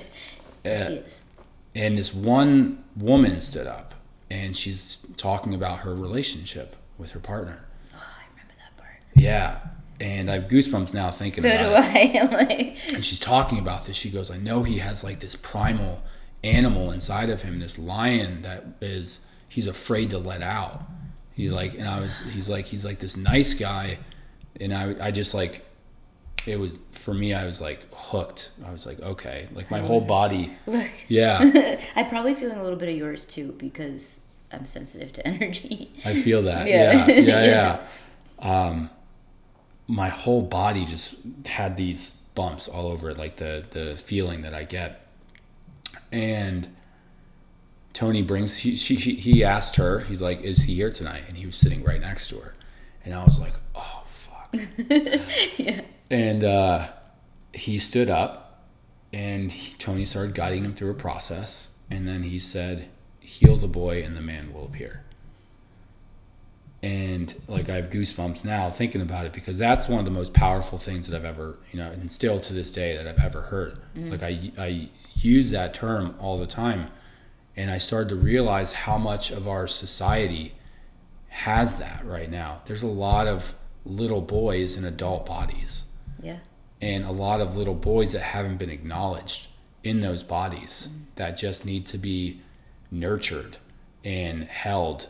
[0.69, 1.21] yes, eh, he is.
[1.75, 3.95] and this one woman stood up
[4.31, 8.97] and she's talking about her relationship with her partner Oh, I remember that part.
[9.15, 9.59] yeah
[10.01, 12.21] and i have goosebumps now thinking So about do it I.
[12.21, 13.97] I'm like, and she's talking about this.
[13.97, 16.03] She goes, I know he has like this primal
[16.45, 20.85] animal inside of him, this lion that is he's afraid to let out.
[21.33, 23.99] He like, and I was, he's like, he's like this nice guy,
[24.61, 25.65] and I, I just like,
[26.47, 27.35] it was for me.
[27.35, 28.51] I was like hooked.
[28.67, 30.87] I was like, okay, like my whole body, look.
[31.09, 34.21] yeah, I'm probably feeling a little bit of yours too because
[34.53, 35.91] I'm sensitive to energy.
[36.05, 36.67] I feel that.
[36.67, 37.07] Yeah.
[37.07, 37.45] Yeah, yeah,
[38.41, 38.69] yeah.
[38.69, 38.91] Um,
[39.87, 44.55] my whole body just had these bumps all over it, like the the feeling that
[44.55, 45.07] I get.
[46.13, 46.69] And
[47.93, 51.37] Tony brings he she, she he asked her, he's like, "Is he here tonight?" And
[51.37, 52.55] he was sitting right next to her,
[53.05, 54.55] and I was like, "Oh fuck."
[55.57, 55.81] yeah.
[56.11, 56.89] And uh,
[57.53, 58.65] he stood up,
[59.13, 62.89] and he, Tony started guiding him through a process, and then he said,
[63.21, 65.05] "Heal the boy, and the man will appear."
[66.83, 70.33] And like I have goosebumps now thinking about it because that's one of the most
[70.33, 73.43] powerful things that I've ever, you know, and still to this day that I've ever
[73.43, 73.81] heard.
[73.97, 76.89] Like I, I use that term all the time,
[77.57, 80.55] and I started to realize how much of our society
[81.29, 82.63] has that right now.
[82.67, 85.88] There's a lot of little boys in adult bodies
[86.23, 86.39] Yeah.
[86.81, 89.49] and a lot of little boys that haven't been acknowledged
[89.85, 91.03] in those bodies mm-hmm.
[91.17, 92.41] that just need to be
[92.91, 93.57] nurtured
[94.05, 95.09] and held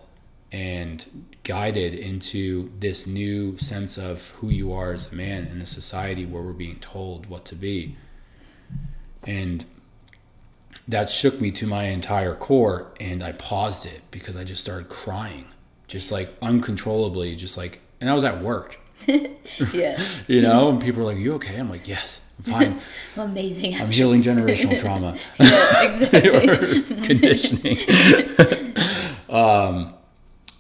[0.51, 5.67] and guided into this new sense of who you are as a man in a
[5.67, 7.97] society where we're being told what to be.
[9.27, 9.65] And
[10.87, 14.89] that shook me to my entire core and I paused it because I just started
[14.89, 15.47] crying,
[15.87, 18.81] just like uncontrollably, just like, and I was at work,
[19.73, 20.01] Yeah.
[20.29, 22.81] you know, and people are like, "You okay?" I'm like, "Yes, I'm fine.
[23.17, 23.81] Amazing.
[23.81, 26.83] I'm healing generational trauma yeah, exactly.
[27.07, 27.79] conditioning."
[29.29, 29.95] um,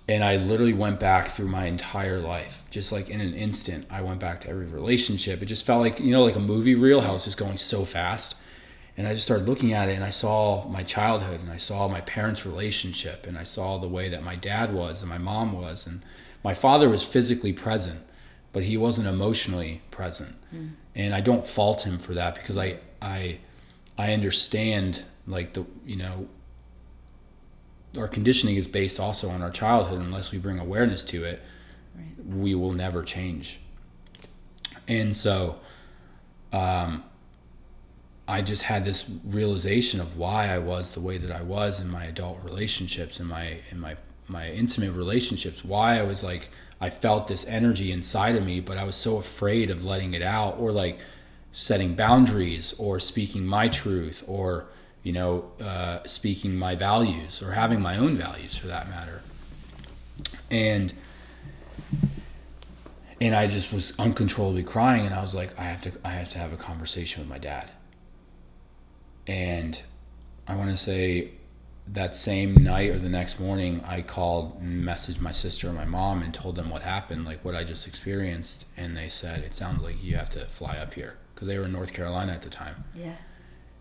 [0.09, 3.87] and I literally went back through my entire life, just like in an instant.
[3.91, 5.43] I went back to every relationship.
[5.43, 7.85] It just felt like you know, like a movie reel, how it's just going so
[7.85, 8.37] fast.
[8.97, 11.87] And I just started looking at it, and I saw my childhood, and I saw
[11.87, 15.53] my parents' relationship, and I saw the way that my dad was and my mom
[15.53, 16.03] was, and
[16.43, 18.01] my father was physically present,
[18.53, 20.35] but he wasn't emotionally present.
[20.95, 23.39] And I don't fault him for that because I I
[23.97, 26.29] I understand like the you know
[27.97, 30.01] our conditioning is based also on our childhood.
[30.01, 31.43] Unless we bring awareness to it,
[32.27, 33.61] we will never change.
[34.87, 35.59] And so,
[36.53, 37.05] um,
[38.27, 41.91] I just had this realization of why I was the way that I was in
[41.91, 43.97] my adult relationships in my in my
[44.29, 45.65] my intimate relationships.
[45.65, 49.17] Why I was like I felt this energy inside of me, but I was so
[49.17, 50.99] afraid of letting it out or like
[51.51, 54.67] setting boundaries or speaking my truth or
[55.03, 59.23] you know uh, speaking my values or having my own values for that matter.
[60.51, 60.95] And
[63.21, 66.29] and I just was uncontrollably crying and I was like I have to I have
[66.31, 67.71] to have a conversation with my dad.
[69.27, 69.81] And
[70.47, 71.33] I want to say
[71.93, 75.85] that same night or the next morning, I called and messaged my sister and my
[75.85, 78.67] mom and told them what happened, like what I just experienced.
[78.77, 81.65] And they said, It sounds like you have to fly up here because they were
[81.65, 82.85] in North Carolina at the time.
[82.95, 83.17] Yeah.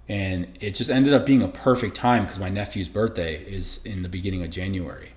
[0.08, 4.04] And it just ended up being a perfect time because my nephew's birthday is in
[4.04, 5.12] the beginning of January.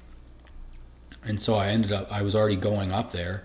[1.24, 3.44] And so I ended up, I was already going up there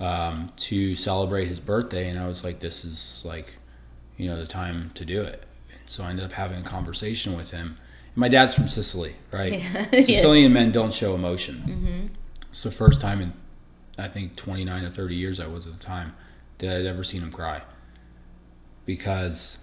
[0.00, 2.08] um, to celebrate his birthday.
[2.08, 3.54] And I was like, This is like,
[4.18, 5.44] you know, the time to do it.
[5.70, 7.78] And so I ended up having a conversation with him.
[8.14, 9.52] My dad's from Sicily, right?
[9.60, 9.90] Yeah.
[10.02, 11.56] Sicilian men don't show emotion.
[11.66, 12.06] Mm-hmm.
[12.50, 13.32] It's the first time in
[13.98, 16.14] I think 29 or 30 years I was at the time
[16.58, 17.62] that I'd ever seen him cry.
[18.86, 19.58] Because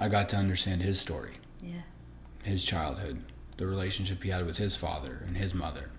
[0.00, 1.82] I got to understand his story, Yeah.
[2.42, 3.22] his childhood,
[3.56, 5.90] the relationship he had with his father and his mother.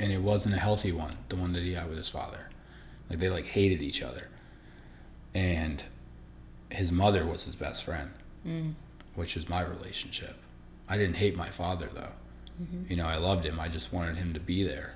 [0.00, 2.48] And it wasn't a healthy one, the one that he had with his father.
[3.08, 4.28] Like they like hated each other.
[5.34, 5.84] And
[6.70, 8.12] his mother was his best friend,
[8.46, 8.74] Mm.
[9.14, 10.36] which was my relationship.
[10.88, 12.12] I didn't hate my father though.
[12.88, 13.58] You know, I loved him.
[13.60, 14.94] I just wanted him to be there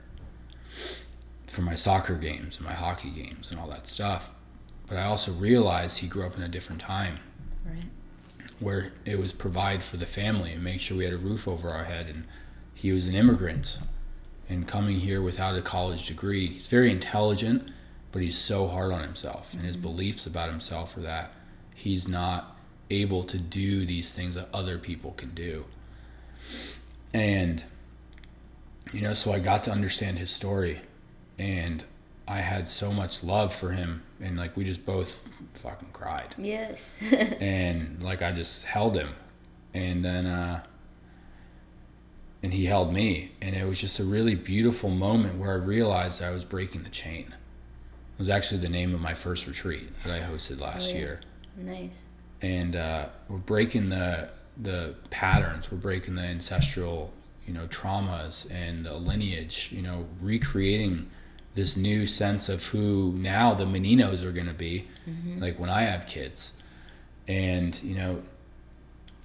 [1.47, 4.31] for my soccer games and my hockey games and all that stuff.
[4.87, 7.21] But I also realized he grew up in a different time
[7.65, 7.85] Right.
[8.61, 11.71] where it was provide for the family and make sure we had a roof over
[11.71, 12.25] our head and
[12.75, 13.79] he was an immigrant
[14.49, 16.47] and coming here without a college degree.
[16.47, 17.71] He's very intelligent
[18.13, 21.33] but he's so hard on himself and his beliefs about himself are that
[21.75, 22.57] he's not
[22.89, 25.65] able to do these things that other people can do.
[27.13, 27.65] And
[28.93, 30.81] you know so i got to understand his story
[31.39, 31.83] and
[32.29, 36.35] i had so much love for him and like we just both fucking cried.
[36.39, 36.95] Yes.
[37.41, 39.11] and like I just held him,
[39.73, 40.65] and then uh,
[42.45, 46.23] and he held me, and it was just a really beautiful moment where I realized
[46.23, 47.27] I was breaking the chain.
[48.15, 50.99] It was actually the name of my first retreat that I hosted last Oh, yeah.
[50.99, 51.21] year,
[51.57, 52.03] nice.
[52.43, 54.29] and uh, we're breaking the
[54.63, 57.13] the patterns, we're breaking the ancestral
[57.47, 61.11] you know traumas and the lineage, you know, recreating
[61.55, 64.87] this new sense of who now the Manninos are going to be,
[65.39, 66.61] like when I have kids,
[67.27, 68.23] and you know,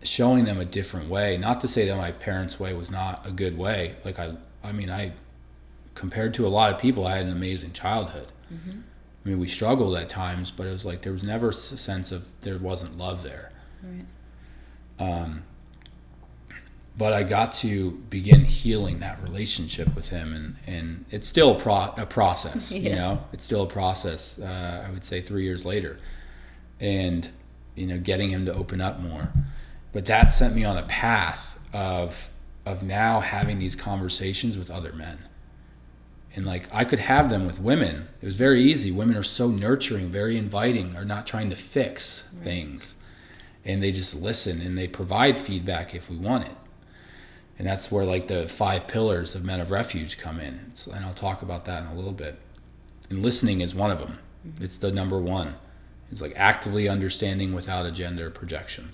[0.03, 1.37] showing them a different way.
[1.37, 3.95] Not to say that my parents' way was not a good way.
[4.05, 5.13] Like I, I mean, I
[5.95, 8.27] compared to a lot of people, I had an amazing childhood.
[9.25, 12.11] I mean, we struggled at times, but it was like there was never a sense
[12.11, 13.51] of there wasn't love there.
[13.83, 14.05] Right.
[14.99, 15.43] Um,
[16.97, 21.59] but I got to begin healing that relationship with him, and, and it's still a,
[21.59, 22.71] pro- a process.
[22.79, 24.39] You know, it's still a process.
[24.39, 25.99] Uh, I would say three years later,
[26.79, 27.29] and
[27.75, 29.31] you know, getting him to open up more.
[29.91, 32.29] But that sent me on a path of
[32.65, 35.17] of now having these conversations with other men.
[36.35, 38.07] And like I could have them with women.
[38.21, 38.91] It was very easy.
[38.91, 42.95] Women are so nurturing, very inviting, are not trying to fix things.
[43.65, 46.55] And they just listen and they provide feedback if we want it.
[47.57, 50.67] And that's where like the five pillars of men of refuge come in.
[50.69, 52.39] It's, and I'll talk about that in a little bit.
[53.09, 54.19] And listening is one of them.
[54.47, 54.63] Mm-hmm.
[54.63, 55.55] It's the number one.
[56.11, 58.93] It's like actively understanding without a gender projection.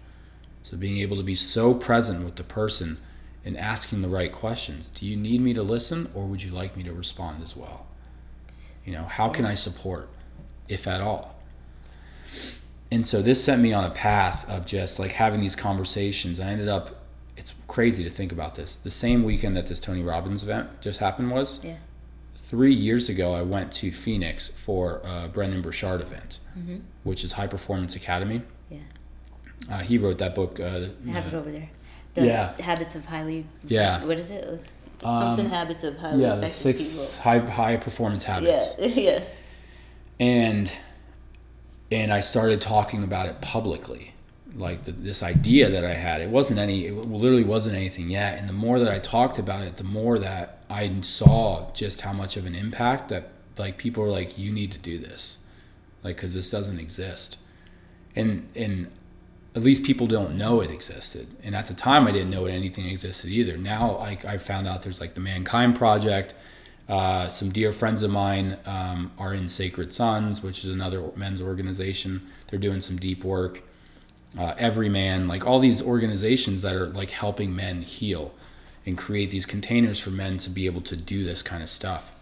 [0.66, 2.98] So being able to be so present with the person
[3.46, 4.90] and asking the right questions.
[4.90, 7.86] Do you need me to listen or would you like me to respond as well?
[8.84, 10.10] You know, how can I support,
[10.68, 11.36] if at all?
[12.92, 16.40] And so this sent me on a path of just like having these conversations.
[16.40, 16.96] I ended up,
[17.38, 18.76] it's crazy to think about this.
[18.76, 21.76] The same weekend that this Tony Robbins event just happened was Yeah.
[22.36, 26.78] three years ago, I went to Phoenix for a Brendon Burchard event, Mm-hmm.
[27.04, 28.42] which is High Performance Academy.
[29.70, 30.60] Uh, he wrote that book.
[30.60, 31.70] Uh, I have it uh, over there.
[32.14, 32.62] The Yeah.
[32.62, 33.46] habits of highly.
[33.68, 34.04] Yeah.
[34.06, 34.62] What is it?
[35.04, 38.76] Um, something habits of highly yeah, the effective six high high performance habits.
[38.80, 38.88] Yeah.
[38.96, 39.24] Yeah.
[40.20, 40.72] and
[41.92, 44.14] and I started talking about it publicly,
[44.56, 46.22] like the, this idea that I had.
[46.22, 48.40] It wasn't any, it literally wasn't anything yet.
[48.40, 52.12] And the more that I talked about it, the more that I saw just how
[52.14, 55.38] much of an impact that like people were like, "You need to do this,"
[56.04, 57.38] like because this doesn't exist,
[58.16, 58.88] and and
[59.56, 61.28] at least people don't know it existed.
[61.42, 63.58] And at the time, I didn't know anything existed either.
[63.58, 66.36] Now, like I found out there's like the Mankind Project.
[66.90, 71.42] Uh, some dear friends of mine um, are in Sacred Sons, which is another men's
[71.42, 72.30] organization.
[72.48, 73.64] They're doing some deep work.
[74.38, 78.34] Uh, Every Man, like all these organizations that are like helping men heal
[78.86, 82.14] and create these containers for men to be able to do this kind of stuff.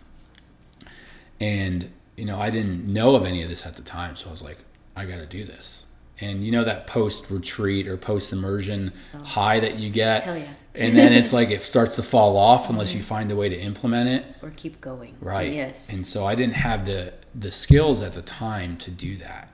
[1.39, 4.31] And you know, I didn't know of any of this at the time, so I
[4.31, 4.59] was like,
[4.95, 5.82] I got to do this.
[6.21, 10.53] And you know that post retreat or post immersion high that you get, Hell yeah.
[10.75, 13.59] and then it's like it starts to fall off unless you find a way to
[13.59, 14.25] implement it.
[14.41, 15.15] Or keep going.
[15.19, 15.51] Right.
[15.51, 15.89] Yes.
[15.89, 19.51] And so I didn't have the the skills at the time to do that.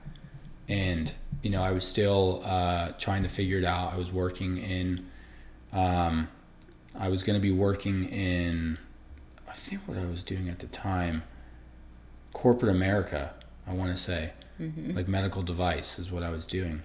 [0.68, 1.12] And
[1.42, 3.92] you know, I was still uh, trying to figure it out.
[3.92, 5.06] I was working in,
[5.72, 6.28] um,
[6.94, 8.78] I was going to be working in,
[9.48, 11.22] I think what I was doing at the time,
[12.32, 13.34] corporate America.
[13.66, 14.32] I want to say,
[14.94, 16.82] like medical device is what I was doing.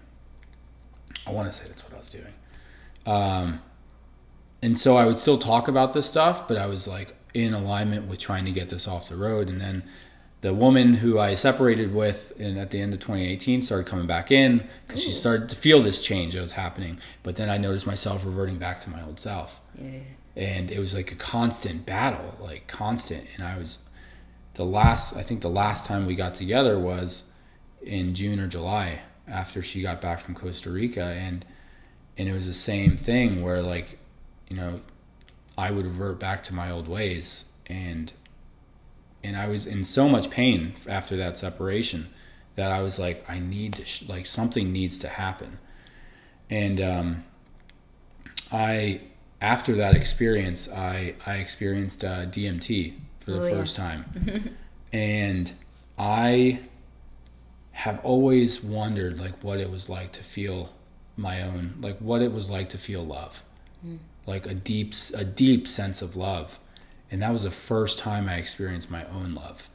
[1.28, 2.34] I want to say that's what I was doing.
[3.06, 3.62] Um,
[4.62, 8.08] and so I would still talk about this stuff, but I was like in alignment
[8.08, 9.50] with trying to get this off the road.
[9.50, 9.84] And then
[10.42, 14.32] the woman who I separated with in, at the end of 2018 started coming back
[14.32, 17.00] in because she started to feel this change that was happening.
[17.24, 19.60] But then I noticed myself reverting back to my old self.
[19.80, 20.00] Yeah.
[20.36, 23.28] And it was like a constant battle, like constant.
[23.36, 23.80] And I was,
[24.56, 27.26] the last, I think the last time we got together was
[27.86, 31.04] in June or July after she got back from Costa Rica.
[31.04, 31.46] And,
[32.18, 34.00] and it was the same thing where like,
[34.50, 34.82] you know,
[35.58, 38.12] I would revert back to my old ways and
[39.24, 42.10] and I was in so much pain after that separation
[42.56, 45.58] that I was like, I need to, sh- like, something needs to happen.
[46.48, 47.24] And um,
[48.52, 49.02] I,
[49.42, 53.50] after that experience, I, I experienced uh, DMT for the Oh, yeah.
[53.50, 54.56] first time.
[54.94, 55.52] and
[55.98, 56.60] I
[57.76, 60.74] have always wondered, like, what it was like to feel
[61.16, 63.44] my own, like, what it was like to feel love.
[63.86, 64.00] Mm.
[64.26, 66.60] Like a deep, a deep sense of love
[67.12, 69.70] and that was the first time I experienced my own love,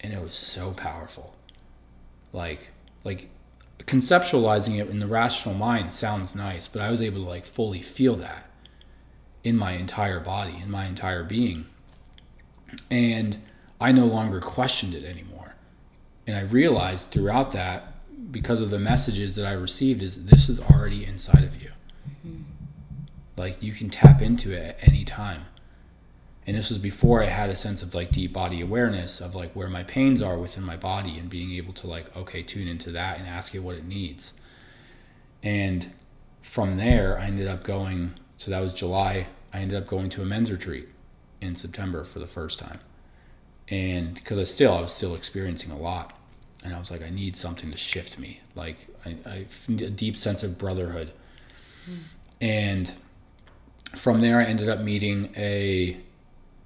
[0.00, 1.34] and it was so powerful.
[2.32, 2.70] Like,
[3.04, 3.28] like
[3.80, 7.82] conceptualizing it in the rational mind sounds nice, but I was able to like fully
[7.82, 8.50] feel that
[9.44, 11.66] in my entire body, in my entire being,
[12.90, 13.38] and
[13.80, 15.39] I no longer questioned it anymore.
[16.30, 17.94] And I realized throughout that,
[18.30, 21.70] because of the messages that I received, is this is already inside of you.
[22.26, 22.42] Mm-hmm.
[23.36, 25.46] Like you can tap into it at any time
[26.50, 29.52] and this was before I had a sense of like deep body awareness of like
[29.52, 32.90] where my pains are within my body and being able to like okay tune into
[32.90, 34.32] that and ask it what it needs.
[35.44, 35.92] And
[36.40, 38.14] from there, I ended up going.
[38.36, 39.28] So that was July.
[39.52, 40.88] I ended up going to a men's retreat
[41.40, 42.80] in September for the first time,
[43.68, 46.18] and because I still I was still experiencing a lot,
[46.64, 48.40] and I was like I need something to shift me.
[48.54, 51.12] Like I, I a deep sense of brotherhood,
[52.40, 52.92] and
[53.94, 55.96] from there I ended up meeting a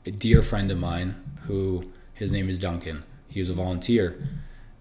[0.07, 3.05] a dear friend of mine who his name is Duncan.
[3.29, 4.29] He was a volunteer,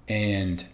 [0.08, 0.66] and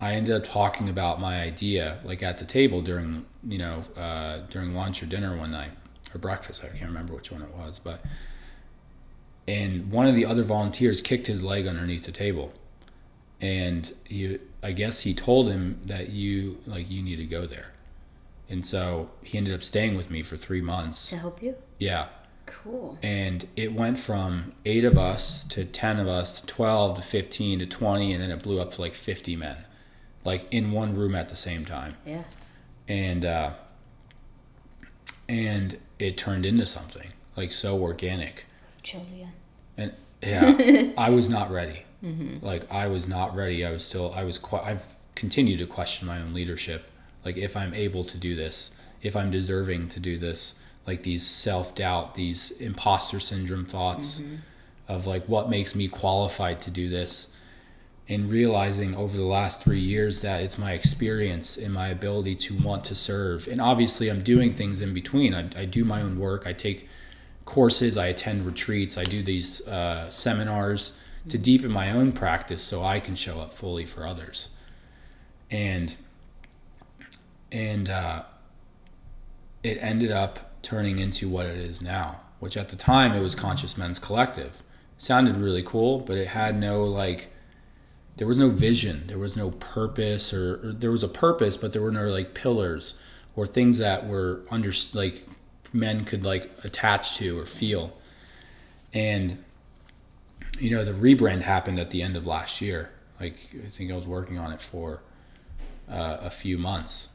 [0.00, 4.38] I ended up talking about my idea like at the table during you know uh,
[4.50, 5.72] during lunch or dinner one night
[6.14, 6.62] or breakfast.
[6.64, 8.04] I can't remember which one it was, but
[9.48, 12.52] and one of the other volunteers kicked his leg underneath the table,
[13.40, 17.72] and he I guess he told him that you like you need to go there,
[18.48, 21.10] and so he ended up staying with me for three months.
[21.10, 21.54] To help you?
[21.78, 22.06] Yeah
[22.46, 22.96] Cool.
[23.02, 27.58] and it went from eight of us to 10 of us to 12 to 15
[27.58, 29.56] to 20 and then it blew up to like 50 men
[30.24, 32.22] like in one room at the same time Yeah.
[32.86, 33.50] and uh
[35.28, 38.44] and it turned into something like so organic
[38.82, 39.32] Chills again.
[39.76, 41.84] and yeah i was not ready
[42.42, 43.64] like i was not ready.
[43.64, 46.90] I was still i was quite i've continued to question my own leadership.
[47.24, 51.26] Like if i'm able to do this if i'm deserving to do this like these
[51.26, 54.22] self-doubt these imposter syndrome thoughts
[54.88, 57.32] of like what makes me qualified to do this
[58.08, 62.54] and realizing over the last three years that it's my experience and my ability to
[62.62, 63.48] want to serve.
[63.48, 65.34] And obviously i'm doing things in between.
[65.34, 66.46] I, I do my own work.
[66.46, 66.88] I take
[67.44, 67.96] courses.
[67.96, 68.96] I attend retreats.
[68.96, 70.98] I do these uh, seminars
[71.28, 74.50] to deepen my own practice so i can show up fully for others.
[75.50, 75.94] And
[77.52, 78.24] and uh,
[79.62, 83.34] it ended up turning into what it is now which at the time it was
[83.34, 84.62] conscious men's collective.
[84.98, 87.28] Sounded really cool but it had no like
[88.16, 89.06] there was no vision.
[89.08, 92.34] There was no purpose or, or there was a purpose but there were no like
[92.34, 93.00] pillars
[93.34, 95.26] or things that were under like
[95.72, 97.96] men could like attach to or feel.
[98.92, 99.44] And
[100.58, 102.90] you know the rebrand happened at the end of last year.
[103.20, 105.02] Like i think i was working on it for
[105.90, 107.08] uh, a few months.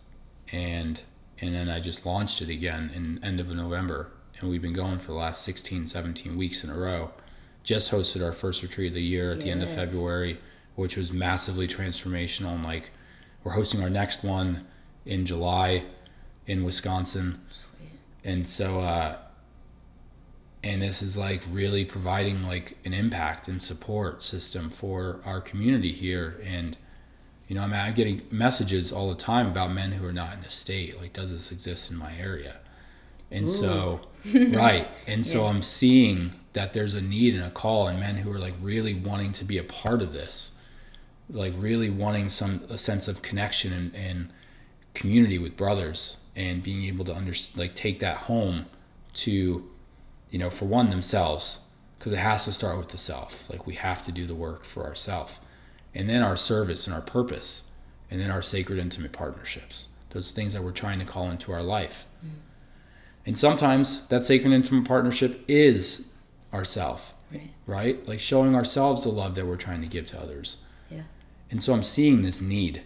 [0.52, 1.02] And
[1.40, 4.12] and then i just launched it again in end of november.
[4.40, 7.12] And we've been going for the last 16 17 weeks in a row.
[7.64, 10.40] Just hosted our first retreat of the year at the end of february
[10.76, 12.56] which was massively transformational.
[12.56, 12.92] And like
[13.44, 14.66] we're hosting our next one
[15.06, 15.84] in july
[16.48, 17.42] in wisconsin.
[17.50, 17.90] Sweet.
[18.24, 19.18] and so uh
[20.64, 25.92] and this is like really providing like an impact and support system for our community
[25.92, 26.42] here.
[26.46, 26.78] And
[27.48, 30.34] you know I mean, i'm getting messages all the time about men who are not
[30.34, 31.00] in the state.
[31.02, 32.60] Like does this exist in my area?
[33.32, 34.02] And so
[34.34, 34.88] right.
[35.08, 35.50] And so Yeah.
[35.50, 38.94] i'm seeing that there's a need and a call and men who are like really
[38.94, 40.56] wanting to be a part of this.
[41.30, 44.30] Like really wanting some a sense of connection and, and
[44.94, 48.66] community with brothers and being able to under like take that home
[49.14, 49.70] to
[50.32, 51.60] you know for one themselves
[52.00, 54.64] because it has to start with the self like we have to do the work
[54.64, 55.40] for ourselves
[55.94, 57.70] and then our service and our purpose
[58.10, 61.62] and then our sacred intimate partnerships those things that we're trying to call into our
[61.62, 62.30] life mm.
[63.26, 66.12] and sometimes that sacred intimate partnership is
[66.54, 67.50] ourself Right.
[67.66, 68.08] right?
[68.08, 70.58] Like showing ourselves the love that we're trying to give to others.
[70.90, 71.04] Yeah.
[71.50, 72.84] And so I'm seeing this need.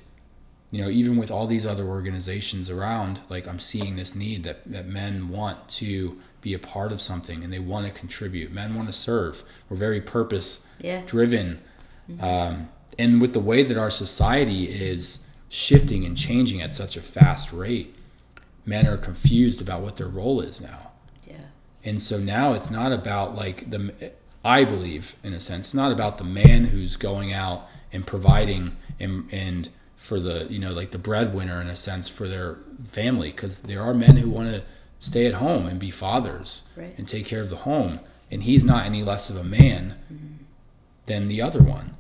[0.72, 4.62] You know, even with all these other organizations around, like I'm seeing this need that,
[4.66, 8.52] that men want to be a part of something and they want to contribute.
[8.52, 9.44] Men want to serve.
[9.68, 11.02] We're very purpose Yeah.
[11.08, 11.60] driven.
[12.22, 12.70] Um,
[13.00, 17.52] and with the way that our society is shifting and changing at such a fast
[17.52, 17.96] rate,
[18.64, 20.92] men are confused about what their role is now.
[21.28, 21.48] Yeah.
[21.84, 23.92] And so now it's not about like the,
[24.44, 28.78] I believe in a sense, it's not about the man who's going out and providing
[29.00, 32.58] and, and for the, you know, like the breadwinner in a sense for their
[32.92, 33.32] family.
[33.32, 34.64] Cause there are men who want to
[35.00, 36.94] stay at home and be fathers Right.
[36.98, 38.00] and take care of the home.
[38.32, 40.44] And he's not any less of a man mm-hmm.
[41.06, 41.96] than the other one.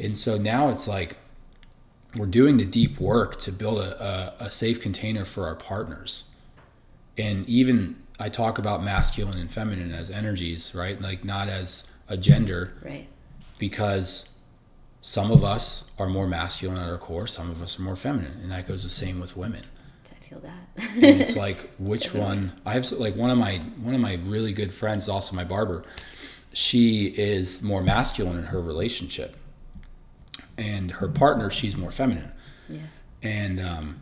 [0.00, 1.16] And so now it's like
[2.16, 6.24] we're doing the deep work to build a, a, a safe container for our partners.
[7.18, 11.00] And even I talk about masculine and feminine as energies, right?
[11.00, 13.08] Like not as a gender, Right.
[13.58, 14.28] because
[15.00, 18.38] some of us are more masculine at our core, some of us are more feminine.
[18.42, 19.64] And that goes the same with women.
[20.28, 20.68] Feel that.
[20.94, 24.52] And it's like which one I have like one of my one of my really
[24.52, 25.84] good friends, also my barber,
[26.52, 29.36] she is more masculine in her relationship.
[30.56, 32.32] And her partner, she's more feminine.
[32.68, 32.80] yeah.
[33.22, 34.00] And um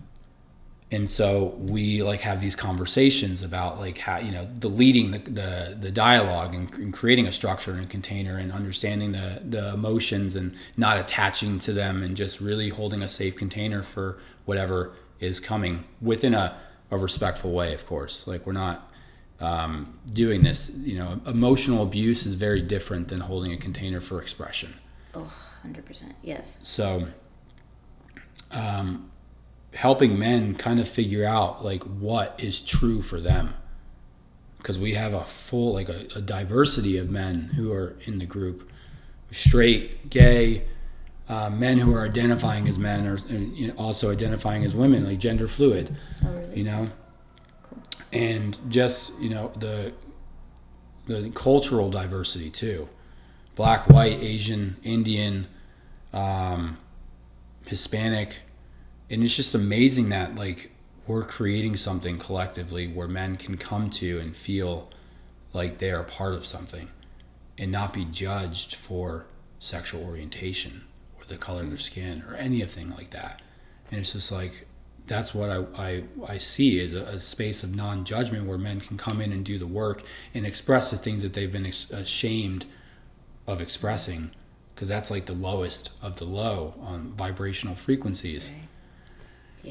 [0.93, 5.18] and so we like have these conversations about like how you know the leading the
[5.18, 9.73] the, the dialogue and, and creating a structure and a container and understanding the the
[9.73, 14.93] emotions and not attaching to them and just really holding a safe container for whatever
[15.23, 16.59] is coming within a,
[16.91, 18.91] a respectful way of course like we're not
[19.41, 24.20] um, doing this you know emotional abuse is very different than holding a container for
[24.20, 24.75] expression
[25.14, 25.31] Oh,
[25.66, 26.12] 100%.
[26.23, 26.57] Yes.
[26.62, 27.07] so
[28.51, 29.11] um,
[29.75, 33.55] helping men kind of figure out like what is true for them
[34.59, 38.27] because we have a full like a, a diversity of men who are in the
[38.27, 38.70] group
[39.31, 40.64] straight gay
[41.29, 45.05] uh, men who are identifying as men or and, you know, also identifying as women
[45.07, 45.95] like gender fluid
[46.25, 46.59] Oh, really?
[46.59, 46.91] you know?
[48.12, 49.93] And just you know the
[51.07, 52.89] the cultural diversity too.
[53.55, 55.47] Black white asian indian
[56.12, 56.77] um,
[57.66, 58.37] hispanic.
[59.11, 60.70] And it's just amazing that like
[61.07, 64.91] we're creating something collectively where men can come to and feel
[65.53, 66.91] like they are part of something
[67.59, 69.27] and not be judged for
[69.59, 70.83] sexual orientation.
[70.83, 70.91] or
[71.33, 73.41] the color of their skin or anything like that
[73.91, 74.66] and it's just like
[75.07, 78.97] that's what I, I, I see is a, a space of non-judgment where men can
[78.97, 80.03] come in and do the work
[80.33, 82.66] and express the things that they've been ex- ashamed
[83.49, 84.30] of expressing
[84.74, 88.68] because that's like the lowest of the low on vibrational frequencies Right.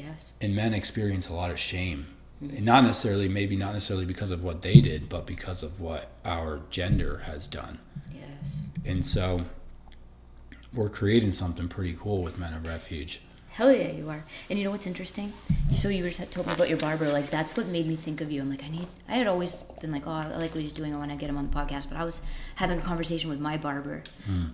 [0.04, 0.32] Yes.
[0.40, 2.06] and men experience a lot of shame
[2.42, 2.56] mm-hmm.
[2.56, 6.10] and not necessarily maybe not necessarily because of what they did but because of what
[6.24, 7.78] our gender has done
[8.14, 8.62] Yes.
[8.84, 9.38] and so
[10.74, 13.20] we're creating something pretty cool with men of refuge
[13.52, 14.24] Hell yeah, you are.
[14.48, 15.30] And you know what's interesting?
[15.72, 17.12] So you were t- told me about your barber.
[17.12, 18.40] Like that's what made me think of you.
[18.40, 18.86] I'm like, I need.
[19.10, 20.94] I had always been like, oh, I like what he's doing.
[20.94, 21.90] I want to get him on the podcast.
[21.90, 22.22] But I was
[22.54, 24.04] having a conversation with my barber,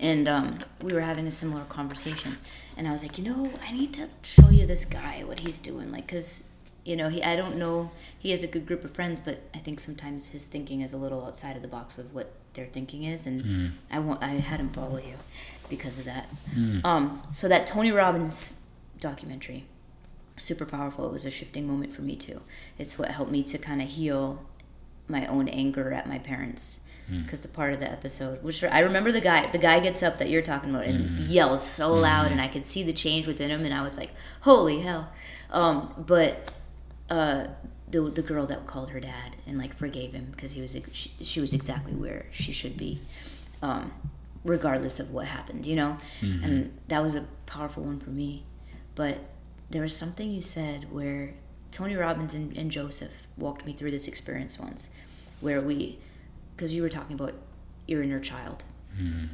[0.01, 2.39] and um, we were having a similar conversation.
[2.77, 5.61] And I was like, you know, I need to show you this guy what he's
[5.61, 5.93] doing.
[5.93, 6.49] Like, cause
[6.85, 7.23] you know, he.
[7.23, 7.93] I don't know.
[8.19, 10.97] He has a good group of friends, but I think sometimes his thinking is a
[10.97, 13.27] little outside of the box of what their thinking is.
[13.27, 14.23] And I want.
[14.23, 15.15] I had him follow you
[15.71, 16.29] because of that.
[16.85, 18.61] Um, so that Tony Robbins
[19.01, 19.65] documentary
[20.37, 22.41] super powerful it was a shifting moment for me too
[22.79, 24.45] it's what helped me to kind of heal
[25.09, 26.81] my own anger at my parents
[27.23, 30.19] because the part of the episode which i remember the guy the guy gets up
[30.19, 33.51] that you're talking about and yells so loud and i could see the change within
[33.51, 34.11] him and i was like
[34.43, 35.11] holy hell
[35.51, 36.51] um, but
[37.09, 37.47] uh,
[37.91, 41.11] the, the girl that called her dad and like forgave him because he was she,
[41.23, 43.01] she was exactly where she should be
[43.63, 43.93] um,
[44.45, 45.97] regardless of what happened you know?
[46.45, 48.45] And that was a powerful one for me.
[48.95, 49.19] But
[49.71, 51.35] there was something you said where
[51.71, 54.91] Tony Robbins and, and Joseph walked me through this experience once,
[55.41, 55.99] where we,
[56.57, 57.35] because you were talking about
[57.87, 58.65] your inner child,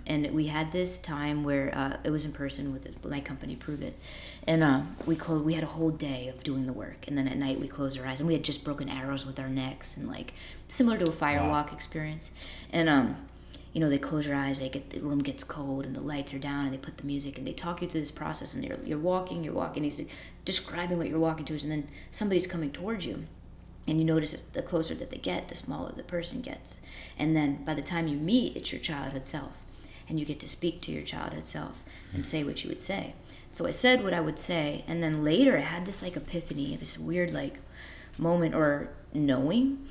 [0.06, 3.56] and we had this time where uh, it was in person with this, my company,
[3.56, 3.98] Prove It,
[4.46, 5.44] and uh, we closed.
[5.44, 7.98] We had a whole day of doing the work, and then at night we closed
[7.98, 10.34] our eyes, and we had just broken arrows with our necks, and like
[10.68, 12.30] similar to a firewalk experience,
[12.72, 13.16] and um,
[13.72, 16.32] you know, they close your eyes, they get the room gets cold, and the lights
[16.32, 18.64] are down, and they put the music, and they talk you through this process, and
[18.64, 19.82] you're you're walking, you're walking.
[19.82, 20.06] He's
[20.44, 23.24] describing what you're walking to, and then somebody's coming towards you,
[23.88, 26.80] and you notice that the closer that they get, the smaller the person gets,
[27.18, 29.52] and then by the time you meet, it's your childhood self,
[30.08, 31.82] and you get to speak to your childhood self
[32.12, 33.14] and say what you would say.
[33.54, 36.74] So I said what I would say, and then later I had this like epiphany,
[36.74, 37.60] this weird like
[38.18, 39.86] moment or knowing,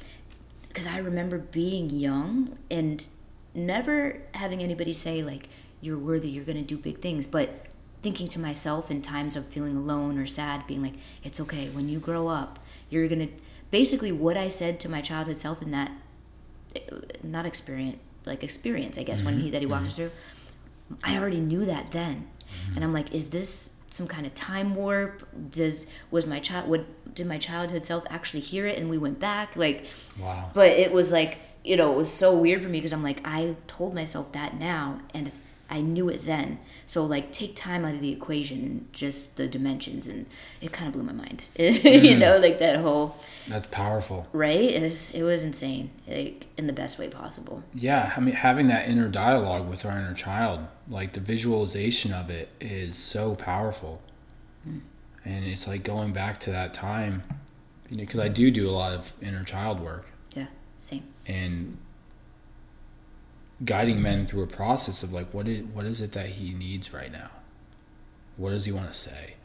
[0.68, 3.06] because I remember being young and
[3.54, 5.48] never having anybody say like
[5.80, 7.68] you're worthy, you're gonna do big things, but
[8.02, 11.70] thinking to myself in times of feeling alone or sad, being like, it's okay.
[11.70, 12.60] When you grow up,
[12.90, 13.30] you're gonna
[13.72, 15.90] basically what I said to my childhood self in that
[17.24, 19.44] not experience like experience, I guess, when mm-hmm.
[19.46, 19.90] he that he walked mm-hmm.
[19.90, 20.12] us through.
[21.02, 22.28] I already knew that then,
[22.76, 25.28] and I'm like, is this some kind of time warp?
[25.52, 29.20] Does was my child would did my childhood self actually hear it and we went
[29.20, 29.86] back like?
[30.20, 30.50] Wow.
[30.54, 33.22] But it was like you know it was so weird for me because I'm like
[33.26, 35.32] I told myself that now and
[35.74, 36.60] I knew it then.
[36.86, 40.28] So like take time out of the equation and just the dimensions and
[40.62, 41.46] it kind of blew my mind.
[41.58, 42.20] you mm-hmm.
[42.20, 43.18] know like that whole
[43.48, 44.28] That's powerful.
[44.34, 47.64] right it was, it was insane like in the best way possible.
[47.74, 52.30] Yeah, I mean, having that inner dialogue with our inner child, like the visualization of
[52.30, 54.00] it is so powerful.
[54.64, 54.80] Hmm.
[55.26, 57.24] And it's like going back to that time,
[57.90, 60.06] you know, because I do do a lot of inner child work
[60.36, 60.48] Yeah,
[60.80, 61.04] same.
[61.26, 61.80] and
[63.64, 66.94] guiding men through a process of like, what is, what is it that he needs
[66.94, 67.30] right now?
[68.38, 69.36] What does he want to say?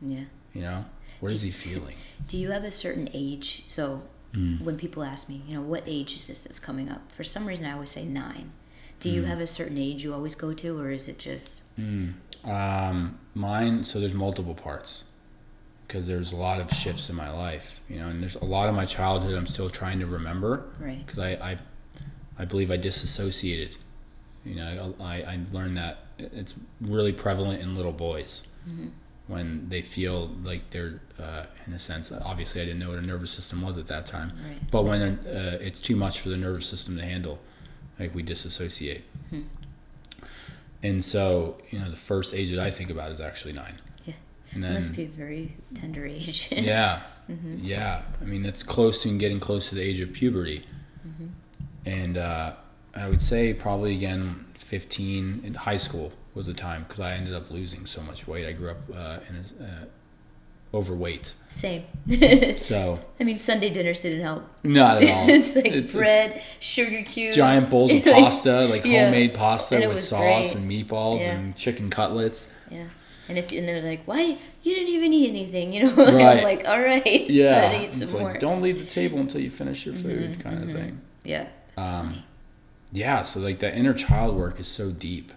[0.00, 0.24] Yeah.
[0.52, 0.84] You know,
[1.20, 1.96] what is he feeling?
[2.28, 3.64] Do you have a certain age?
[3.68, 4.02] So
[4.32, 4.60] mm.
[4.62, 7.12] when people ask me, you know, what age is this that's coming up?
[7.12, 8.52] For some reason, I always say nine.
[8.98, 9.26] Do you mm.
[9.26, 12.14] have a certain age you always go to, or is it just mm.
[12.46, 15.04] Um, mine, so there's multiple parts
[15.86, 18.68] because there's a lot of shifts in my life, you know, and there's a lot
[18.68, 21.04] of my childhood I'm still trying to remember right?
[21.04, 21.58] because I, I,
[22.38, 23.76] I believe I disassociated.
[24.44, 28.46] You know, I, I learned that it's really prevalent in little boys
[29.28, 33.02] when they feel like they're, uh, in a sense, obviously I didn't know what a
[33.02, 34.70] nervous system was at that time, Right.
[34.70, 37.38] but when uh, it's too much for the nervous system to handle,
[37.98, 39.02] like we disassociate.
[40.82, 43.80] And so, you know, the first age that I think about is actually nine.
[44.04, 44.14] Yeah.
[44.52, 46.48] And It then, must be a very tender age.
[46.52, 47.02] yeah,
[47.60, 48.02] yeah.
[48.20, 50.62] I mean, it's close to getting close to the age of puberty.
[51.86, 52.52] And uh,
[52.94, 57.32] I would say probably again, 15 in high school was the time because I ended
[57.34, 58.46] up losing so much weight.
[58.46, 59.84] I grew up uh, in a, uh,
[60.74, 61.32] overweight.
[61.48, 61.84] Same.
[62.56, 64.44] So, I mean, Sunday dinners didn't help.
[64.64, 65.28] not at all.
[65.28, 69.04] it's like It's- it's bread, sugar cubes, giant bowls of pasta, like Yeah.
[69.04, 70.56] homemade pasta with sauce great.
[70.56, 71.36] and meatballs Yeah.
[71.36, 72.50] and chicken cutlets.
[72.70, 72.84] Yeah.
[73.28, 74.22] And if and they're like, why
[74.62, 75.94] you didn't even eat anything, you know?
[75.94, 76.38] Right.
[76.38, 78.22] I'm like, all right, Yeah, eat some it's more.
[78.22, 81.00] Mm-hmm, like don't leave the table until you finish your food, kind of thing.
[81.24, 82.22] yeah, Um.
[82.92, 85.32] Yeah, so like that inner child work is so deep,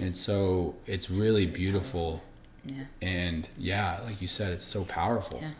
[0.00, 2.22] and so it's really beautiful,
[2.64, 5.50] Yeah, and yeah, like you said, it's so powerful Yeah.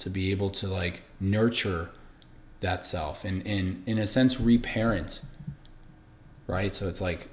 [0.00, 1.90] to be able to like nurture
[2.60, 5.22] that self and and in a sense reparent,
[6.46, 6.74] right?
[6.74, 7.28] So it's like,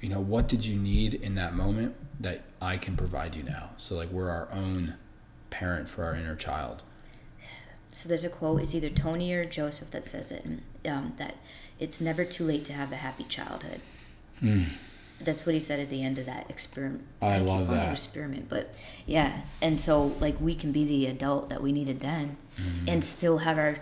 [0.00, 3.70] you know, what did you need in that moment that I can provide you now?
[3.76, 4.94] So like we're our own
[5.50, 6.82] parent for our inner child.
[7.92, 8.60] So there's a quote.
[8.60, 11.36] It's either Tony or Joseph that says it, and, um, that
[11.78, 13.80] it's never too late to have a happy childhood.
[15.20, 17.04] That's what he said at the end of that experiment.
[17.22, 17.92] I love that.
[17.92, 18.74] experiment, but
[19.06, 22.88] yeah, and so like we can be the adult that we needed then, Mm-hmm.
[22.88, 23.76] and still have our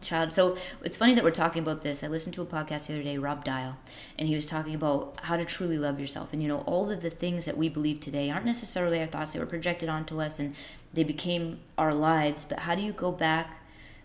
[0.00, 0.32] child.
[0.32, 2.02] So it's funny that we're talking about this.
[2.02, 3.76] I listened to a podcast the other day, Rob Dial,
[4.18, 6.32] and he was talking about how to truly love yourself.
[6.32, 9.32] And you know, all of the things that we believe today aren't necessarily our thoughts;
[9.34, 10.54] they were projected onto us, and
[10.92, 12.44] they became our lives.
[12.44, 13.58] But how do you go back?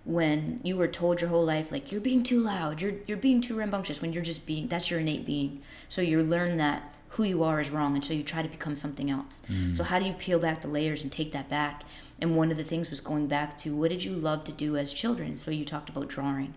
[0.04, 2.82] When you were told your whole life like you're being too loud.
[2.82, 5.62] You're you're being too rambunctious when you're just being that's your innate being.
[5.90, 8.76] So you learn that who you are is wrong and so you try to become
[8.76, 9.42] something else.
[9.50, 9.76] Mm.
[9.76, 11.84] So how do you peel back the layers and take that back?
[12.20, 14.78] And one of the things was going back to what did you love to do
[14.78, 15.38] as children?
[15.38, 16.54] So you talked about drawing.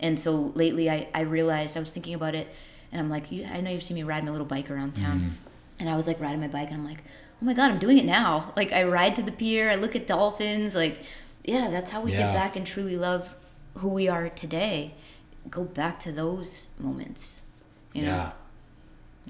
[0.00, 2.48] And so lately i, I realized i was thinking about it
[2.90, 5.20] and i'm like i know you've seen me ride my little bike around town.
[5.20, 5.30] Mm.
[5.80, 7.02] And i was like riding my bike and i'm like
[7.40, 8.52] oh my god i'm doing it now.
[8.56, 11.00] Like i ride to the pier i look at dolphins like
[11.44, 12.18] yeah that's how we Yeah.
[12.18, 13.34] get back and truly love
[13.74, 14.94] who we are today
[15.50, 17.40] go back to those moments
[17.92, 18.32] you know Yeah.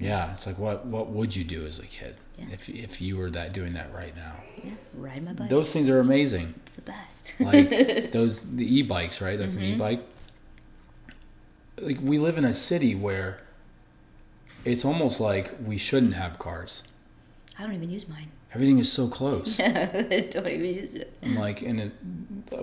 [0.01, 2.45] Yeah, it's like what what would you do as a kid Yeah.
[2.53, 4.35] if if you were that doing that right now?
[4.63, 6.53] yeah ride my bike Those things are amazing.
[6.63, 9.37] it's the best Like those the e-bikes, right?
[9.37, 9.63] That's Mm-hmm.
[9.65, 10.01] an e-bike.
[11.81, 13.41] Like we live in a city where
[14.65, 16.83] it's almost like we shouldn't have cars.
[17.57, 19.59] i don't even use mine Everything is so close.
[19.59, 21.91] I don't even use it I'm like, and it,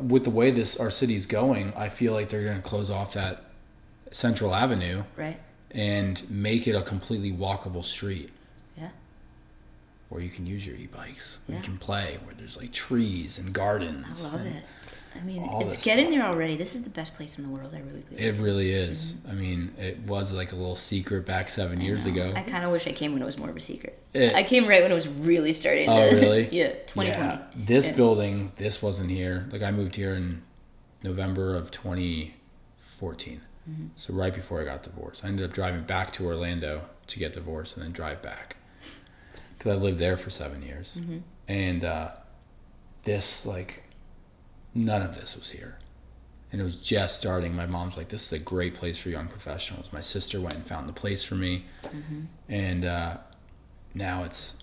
[0.02, 3.12] with the way this our city's going, I feel like they're going to close off
[3.14, 3.44] that
[4.10, 5.38] Central Avenue right
[5.72, 8.30] and make it a completely walkable street.
[8.76, 8.88] yeah
[10.08, 11.62] where you can use your e-bikes, where Yeah.
[11.62, 14.24] you can play, where there's like trees and gardens.
[14.32, 14.64] i love and it
[15.14, 17.72] i mean all it's getting there already this is the best place in the world
[17.74, 19.12] i really believe It really is.
[19.12, 19.30] Mm-hmm.
[19.30, 22.32] I mean, it was like a little secret back seven years ago.
[22.36, 24.42] i kind of wish i came when it was more of a secret It- i
[24.42, 26.48] came right when it was really starting Oh, to- really?
[26.50, 27.42] yeah 2020 Yeah.
[27.54, 27.96] This Yeah.
[27.96, 29.46] building, this wasn't here.
[29.50, 30.42] Like I moved here in
[31.02, 33.40] November of 2014.
[33.68, 33.86] Mm-hmm.
[33.96, 37.32] So right before I got divorced, I ended up driving back to Orlando to get
[37.34, 38.56] divorced and then drive back
[39.56, 40.98] because I lived there for seven years.
[41.00, 41.18] Mm-hmm.
[41.48, 42.10] And uh,
[43.04, 43.82] this, like,
[44.76, 45.78] none of this was here.
[46.52, 47.56] And it was just starting.
[47.56, 49.92] My mom's like, this is a great place for young professionals.
[49.92, 51.64] My sister went and found the place for me.
[52.48, 53.16] And uh,
[53.94, 54.54] now it's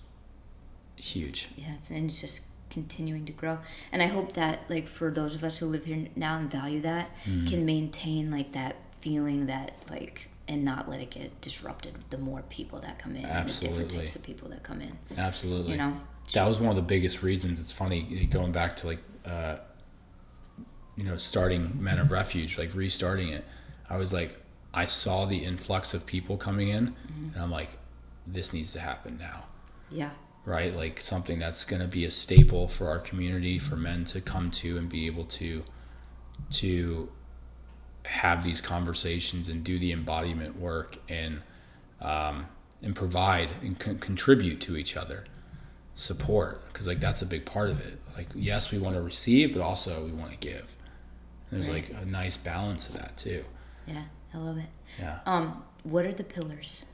[0.96, 1.48] huge.
[1.56, 3.58] Yeah, it's, and it's just continuing to grow.
[3.92, 6.80] And I hope that, like, for those of us who live here now and value
[6.80, 7.46] that, Mm-hmm.
[7.48, 12.42] can maintain, like, that feeling that, like, and not let it get disrupted the more
[12.48, 14.96] people that come in and the different types of people that come in.
[15.16, 15.72] Absolutely.
[15.72, 16.00] You know?
[16.32, 17.60] that was one of the biggest reasons.
[17.60, 19.56] It's funny going back to like, uh,
[20.96, 23.44] you know, starting Men of Refuge, like restarting it.
[23.90, 24.36] I was like,
[24.72, 26.94] I saw the influx of people coming in,
[27.34, 27.70] and I'm like,
[28.26, 29.44] this needs to happen now,
[29.90, 30.10] Yeah.
[30.44, 30.74] right?
[30.74, 34.50] Like something that's going to be a staple for our community, for men to come
[34.52, 35.62] to and be able to,
[36.52, 37.08] to
[38.06, 41.40] have these conversations and do the embodiment work and
[42.00, 42.46] um,
[42.82, 45.24] and provide and con- contribute to each other
[45.94, 49.54] support because like that's a big part of it like yes we want to receive
[49.54, 50.74] but also we want to give
[51.54, 51.90] there's Right.
[51.90, 53.44] like a nice balance of that too.
[53.86, 54.04] Yeah.
[54.32, 54.68] I love it.
[54.98, 55.20] yeah.
[55.26, 56.84] Um, what are the pillars?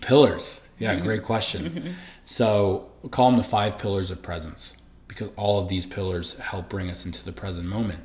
[0.00, 0.66] pillars.
[0.78, 1.04] Yeah mm-hmm.
[1.04, 1.70] great question.
[1.70, 1.92] Mm-hmm.
[2.24, 6.68] So we call them the five pillars of presence because all of these pillars help
[6.68, 8.00] bring us into the present moment.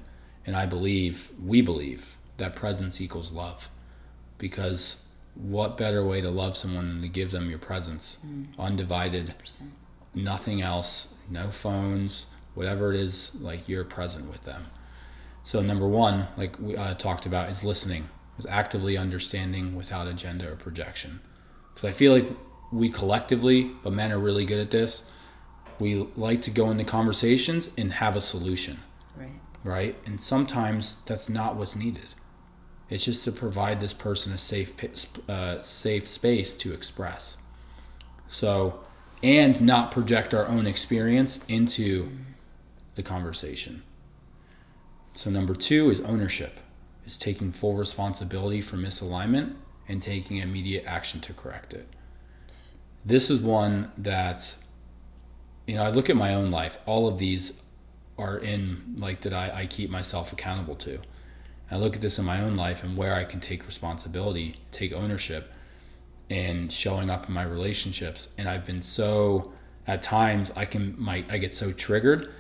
[0.46, 3.70] And i believe we believe that presence equals love.
[4.38, 5.06] Because
[5.36, 8.18] what better way to love someone than to give them your presence?
[8.26, 8.58] Mm.
[8.58, 9.34] Undivided
[10.14, 14.66] nothing else no phones whatever it is like you're present with them
[15.44, 20.52] so number one like we uh, talked about is listening is actively understanding without agenda
[20.52, 21.20] or projection.
[21.74, 22.28] Because i feel like
[22.72, 25.12] we collectively but men are really good at this
[25.80, 28.80] we like to go into conversations and have a solution.
[29.18, 29.32] Right.
[29.64, 29.96] right?
[30.06, 32.08] And sometimes that's not what's needed.
[32.90, 34.74] It's just to provide this person a safe
[35.30, 37.38] uh, safe space to express.
[38.28, 38.80] So
[39.22, 42.12] and not project our own experience into
[42.96, 43.84] the conversation
[45.14, 46.60] so number two is ownership
[47.06, 49.54] is taking full responsibility for misalignment
[49.88, 51.88] and taking immediate action to correct it
[53.06, 54.56] this is one that
[55.68, 57.64] you know i look at my own life all of these
[58.18, 61.00] are in like that I, I keep myself accountable to.
[61.72, 64.94] I look at this in my own life and where I can take responsibility, take
[64.94, 65.54] ownership,
[66.30, 68.30] and showing up in my relationships.
[68.38, 69.54] And I've been so
[69.88, 72.32] at times I can my I get so triggered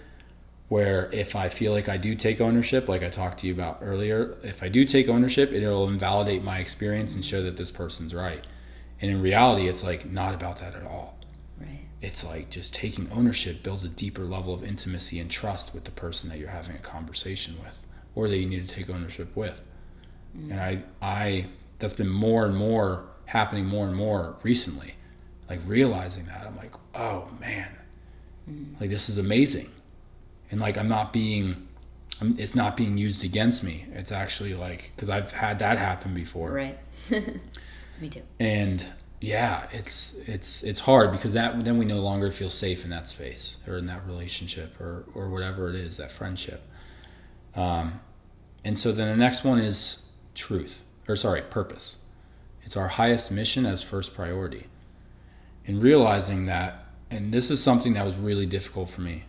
[0.73, 3.77] where if I feel like I do take ownership, like I talked to you about
[3.83, 8.15] earlier, if I do take ownership, it'll invalidate my experience and show that this person's
[8.15, 8.43] right.
[8.99, 11.19] And in reality, it's like not about that at all.
[11.61, 11.85] Right.
[12.01, 15.91] it's like just taking ownership builds a deeper level of intimacy and trust with the
[15.91, 19.61] person that you're having a conversation with or that you need to take ownership with.
[20.35, 20.49] Mm.
[20.49, 21.45] And i i
[21.77, 24.95] that's been more and more happening more and more recently
[25.47, 27.69] like realizing that i'm like oh man.
[28.49, 28.81] Mm.
[28.81, 29.69] Like this is amazing
[30.53, 31.67] and like i'm not being
[32.21, 33.85] I'm, it's not being used against me.
[33.91, 36.51] It's actually like because i've had that happen before.
[36.51, 36.77] Right.
[38.01, 38.21] Me too.
[38.39, 38.85] and
[39.21, 43.07] yeah it's it's it's hard because that then we no longer feel safe in that
[43.07, 46.61] space or in that relationship or or whatever it is that friendship.
[47.55, 47.99] Um
[48.65, 52.03] and so then the next one is truth or sorry purpose.
[52.63, 54.67] It's our highest mission as first priority.
[55.65, 59.23] And realizing that and this is something that was really difficult for me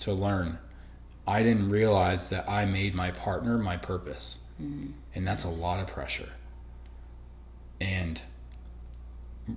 [0.00, 0.58] to learn
[1.26, 4.38] i didn't realize that i made my partner my purpose.
[4.62, 4.92] Mm.
[5.14, 6.30] And that's a lot of pressure.
[7.80, 8.20] And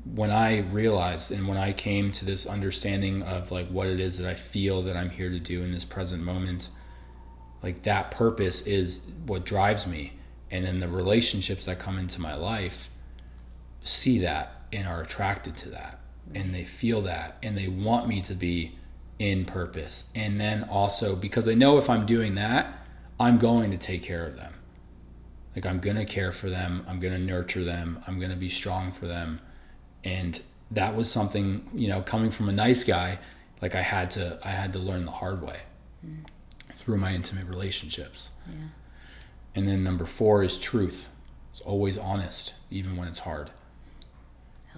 [0.04, 4.18] when I realized and when I came to this understanding of like what it is
[4.18, 6.70] that I feel that I'm here to do in this present moment,
[7.64, 10.14] like that purpose is what drives me.
[10.52, 12.90] And then the relationships that come into my life
[13.84, 16.00] see that and are attracted to that.
[16.36, 17.38] And they feel that.
[17.42, 18.77] And they want me to be
[19.20, 20.10] in purpose.
[20.16, 22.86] And then also because I know if I'm doing that,
[23.20, 24.54] I'm going to take care of them.
[25.56, 29.08] Like I'm gonna care for them, I'm gonna nurture them, I'm gonna be strong for
[29.08, 29.42] them
[30.04, 30.42] and
[30.72, 33.20] that was something you know coming from a nice guy
[33.62, 35.60] like i had to i had to learn the hard way
[36.06, 36.26] mm.
[36.76, 38.68] through my intimate relationships Yeah.
[39.56, 41.10] and then number four is truth
[41.52, 43.52] it's always honest even when it's hard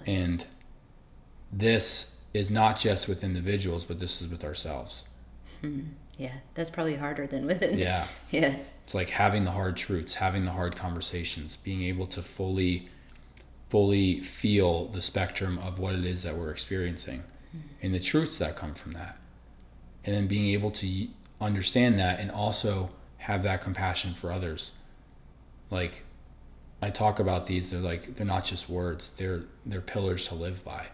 [0.06, 0.46] and
[1.52, 5.04] this is not just with individuals but this is with ourselves
[5.60, 5.80] hmm.
[6.20, 6.34] Yeah.
[6.52, 7.78] That's probably harder than within.
[7.78, 8.56] yeah Yeah.
[8.84, 12.88] It's like having the hard truths, having the hard conversations, being able to fully
[13.70, 17.22] fully feel the spectrum of what it is that we're experiencing
[17.52, 17.60] hmm.
[17.80, 19.16] and the truths that come from that.
[20.04, 21.08] And then being able to
[21.40, 24.72] understand that and also have that compassion for others.
[25.70, 26.04] Like
[26.82, 27.70] I talk about these.
[27.70, 29.14] They're like they're not just words.
[29.14, 30.86] They're they're pillars to live by.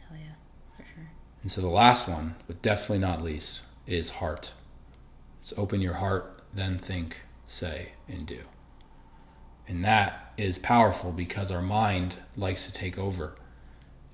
[0.00, 0.34] Hell yeah,
[0.76, 1.10] for sure.
[1.44, 4.52] And so the last one, but definitely not least, is heart.
[5.42, 8.40] It's open your heart, then think, say, and do.
[9.68, 13.36] And that is powerful because our mind likes to take over.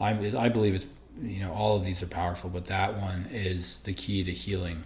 [0.00, 0.86] I, I believe it's,
[1.22, 4.82] you know, all of these are powerful, but that one is the key to healing.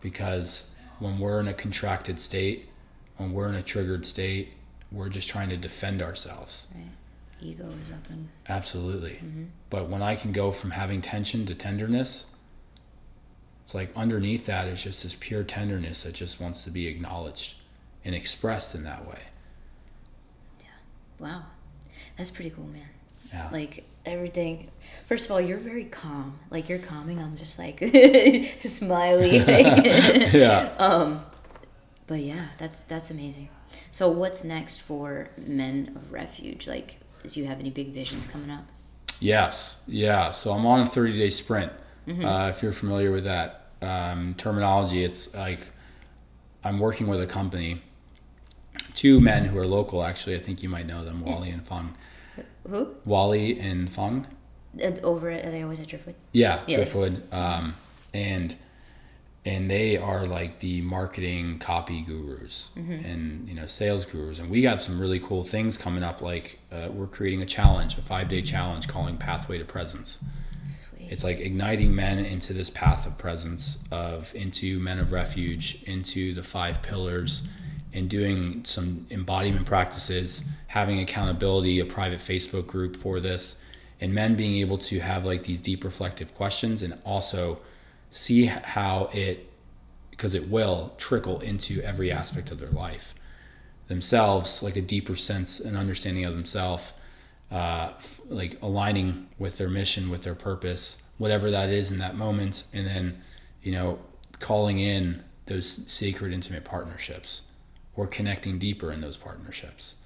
[0.00, 2.70] Because when we're in a contracted state,
[3.18, 4.54] when we're in a triggered state,
[4.90, 6.68] we're just trying to defend ourselves.
[6.74, 6.86] Right.
[7.44, 9.12] Ego is up and Absolutely.
[9.12, 9.44] Mm-hmm.
[9.70, 12.26] But when I can go from having tension to tenderness,
[13.64, 17.54] it's like underneath that is just this pure tenderness that just wants to be acknowledged
[18.04, 19.20] and expressed in that way.
[20.60, 20.66] Yeah.
[21.18, 21.42] Wow,
[22.16, 22.88] that's pretty cool, man.
[23.32, 23.48] Yeah.
[23.50, 24.70] Like everything.
[25.06, 26.38] First of all, you're very calm.
[26.50, 27.18] Like you're calming.
[27.18, 27.78] I'm just like
[28.64, 29.36] smiley.
[29.38, 30.70] yeah.
[30.78, 31.24] Um,
[32.06, 33.48] but yeah, that's that's amazing.
[33.90, 36.66] So what's next for Men of Refuge?
[36.66, 38.64] Like, do you have any big visions coming up?
[39.20, 39.78] Yes.
[39.86, 40.30] Yeah.
[40.30, 41.72] So I'm on a 30 day sprint.
[42.06, 45.70] Uh, if you're familiar with that um, terminology, it's like
[46.62, 47.80] I'm working with a company,
[48.92, 50.36] two men who are local, actually.
[50.36, 51.94] I think you might know them, Wally and Fung.
[52.68, 52.94] Who?
[53.06, 54.26] Wally and Fung.
[54.82, 56.14] Uh, over at, are they always at Driftwood?
[56.32, 56.76] Yeah, Yeah.
[56.76, 57.22] Driftwood.
[57.32, 57.74] Um,
[58.12, 58.54] and
[59.46, 62.70] and they are like the marketing copy gurus
[63.04, 64.38] and you know sales gurus.
[64.38, 67.98] And we got some really cool things coming up like uh, we're creating a challenge
[67.98, 70.24] a five day challenge calling pathway to presence.
[70.64, 71.12] Sweet.
[71.12, 76.32] it's like igniting men into this path of presence of into men of refuge into
[76.34, 77.46] the five pillars
[77.92, 83.62] and doing some embodiment practices having accountability a private facebook group for this
[84.00, 87.58] and men being able to have like these deep reflective questions and also
[88.14, 89.50] see how it
[90.10, 93.12] because it will trickle into every aspect of their life
[93.88, 96.92] themselves like a deeper sense and understanding of themselves
[97.50, 102.14] uh, f- like aligning with their mission with their purpose whatever that is in that
[102.14, 103.20] moment and then
[103.62, 103.98] you know
[104.38, 107.42] calling in those sacred intimate partnerships
[107.96, 109.96] or connecting deeper in those partnerships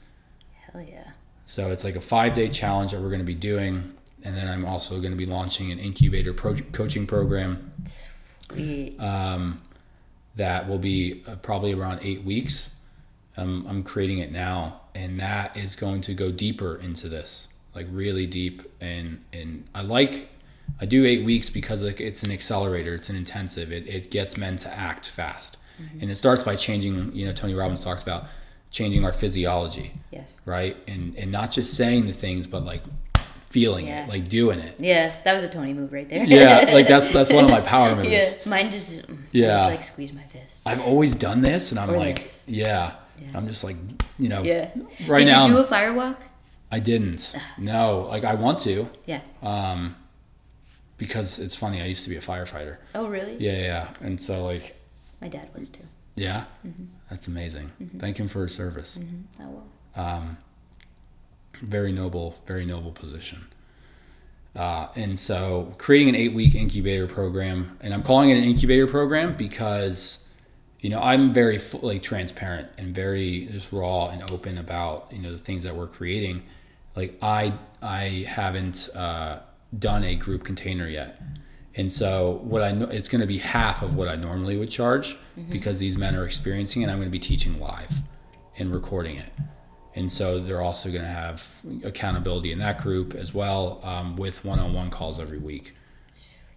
[0.72, 1.10] Hell yeah.
[1.44, 4.48] so it's like a five day challenge that we're going to be doing and then
[4.48, 7.72] i'm also going to be launching an incubator pro- coaching program
[8.50, 8.98] Sweet.
[9.00, 9.60] um,
[10.38, 12.74] that will be uh, probably around eight weeks.
[13.36, 17.86] Um, I'm creating it now, and that is going to go deeper into this, like
[17.90, 18.62] really deep.
[18.80, 20.30] And and I like,
[20.80, 23.70] I do eight weeks because like it's an accelerator, it's an intensive.
[23.70, 25.58] It it gets men to act fast,
[26.00, 27.14] and it starts by changing.
[27.14, 28.26] You know, Tony Robbins talks about
[28.70, 30.36] changing our physiology, yes.
[30.44, 30.76] right?
[30.86, 32.82] And and not just saying the things, but like
[33.50, 34.08] feeling Yes.
[34.08, 34.76] it, like doing it.
[34.78, 36.24] Yes, that was a Tony move right there.
[36.24, 38.08] Yeah, like that's that's one of my power moves.
[38.10, 38.32] yeah.
[38.46, 39.56] Mine just mm, Yeah.
[39.56, 40.62] just like squeeze my fist.
[40.66, 42.46] I've always done this, and I'm Or like, this.
[42.48, 42.92] yeah.
[43.34, 43.76] I'm just like,
[44.18, 44.70] you know, Yeah.
[45.08, 46.16] right Did now you do a firewalk?
[46.70, 47.34] I didn't.
[47.56, 49.20] No, like I want to, Yeah.
[49.42, 49.96] um,
[50.98, 51.80] because it's funny.
[51.80, 52.76] I used to be a firefighter.
[52.94, 53.36] Oh really?
[53.38, 53.88] Yeah, yeah, yeah.
[54.00, 54.76] and so like,
[55.20, 55.84] My dad was too.
[56.16, 56.84] yeah, Mm-hmm.
[57.10, 57.70] that's amazing.
[57.98, 58.98] Thank him for his service.
[59.40, 60.06] Oh well.
[60.06, 60.36] Um,
[61.62, 63.46] very noble, very noble position.
[64.56, 68.86] Uh, and so creating an eight week incubator program, and I'm calling it an incubator
[68.86, 70.28] program because,
[70.80, 75.32] you know, I'm very like transparent and very just raw and open about you know
[75.32, 76.42] the things that we're creating.
[76.96, 77.52] Like I
[77.82, 79.40] I haven't uh,
[79.78, 81.22] done a group container yet,
[81.76, 84.70] and so what I know it's going to be half of what I normally would
[84.70, 85.16] charge
[85.50, 86.88] because these men are experiencing it.
[86.88, 87.92] I'm going to be teaching live
[88.58, 89.30] and recording it.
[89.98, 94.44] And so they're also going to have accountability in that group as well um, with
[94.44, 95.74] one on one calls every week.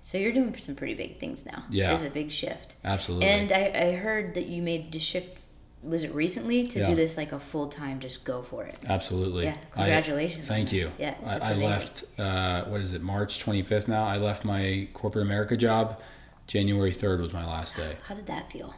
[0.04, 1.64] So you're doing some pretty big things now.
[1.72, 1.92] Yeah.
[1.94, 2.76] It's a big shift.
[2.84, 3.28] Absolutely.
[3.28, 5.39] And I, I heard that you made the shift.
[5.82, 6.86] Was it recently to Yeah.
[6.86, 8.00] do this like a full time?
[8.00, 8.78] Just go for it.
[8.88, 9.46] Absolutely.
[9.46, 10.92] Yeah, congratulations on thank you.
[11.00, 14.04] Yeah, I, I left, uh, what is it, March 25th now?
[14.04, 16.00] I left my corporate America job.
[16.46, 17.96] January 3rd was my last day.
[18.08, 18.76] How did that feel?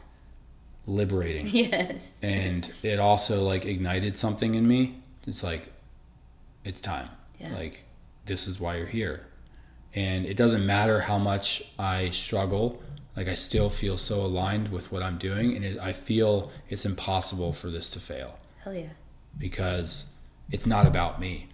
[0.86, 1.46] Liberating.
[1.52, 2.12] yes.
[2.22, 5.02] and it also like ignited something in me.
[5.26, 5.72] It's like,
[6.64, 7.08] it's time.
[7.38, 7.54] Yeah.
[7.54, 7.84] Like,
[8.26, 9.26] this is why you're here.
[9.94, 12.82] And it doesn't matter how much I struggle.
[13.16, 15.54] Like, I still feel so aligned with what I'm doing.
[15.56, 18.88] And it, I feel it's impossible for this to fail Hell yeah.
[19.38, 20.12] because
[20.50, 21.48] it's not about me.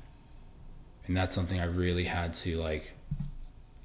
[1.07, 2.93] And that's something I really had to like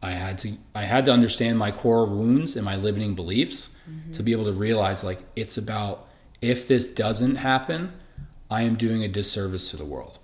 [0.02, 3.76] I had to I had to understand my core wounds and my limiting beliefs
[4.14, 6.08] to be able to realize like it's about
[6.42, 7.94] if this doesn't happen,
[8.50, 10.20] I am doing a disservice to the world.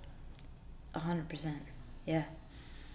[0.94, 1.62] A hundred percent.
[2.06, 2.24] Yeah.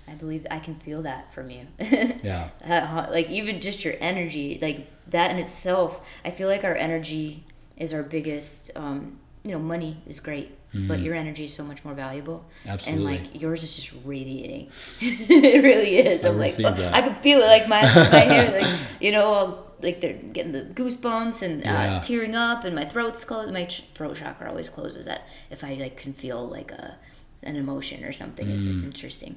[0.07, 1.67] I believe I can feel that from you.
[2.23, 2.49] Yeah.
[2.65, 6.07] That like even just your energy, like that in itself.
[6.23, 7.43] I feel like our energy
[7.75, 8.71] is our biggest.
[8.75, 12.45] Um, you know, money is great, but your energy is so much more valuable.
[12.59, 12.70] Mm-hmm.
[12.70, 13.15] Absolutely.
[13.15, 14.70] And like yours is just radiating.
[15.01, 16.24] it really is.
[16.26, 16.93] I'm like, received that.
[16.93, 17.47] I can feel it.
[17.47, 21.65] Like my my hair, like you know, I'll- like they're getting the goosebumps and uh,
[21.70, 21.99] Yeah.
[21.99, 23.53] tearing up, and my throat's closed.
[23.53, 26.97] My throat chakra always closes at if I like can feel like a
[27.43, 28.49] an emotion or something.
[28.49, 28.74] It's Mm.
[28.74, 29.36] it's interesting.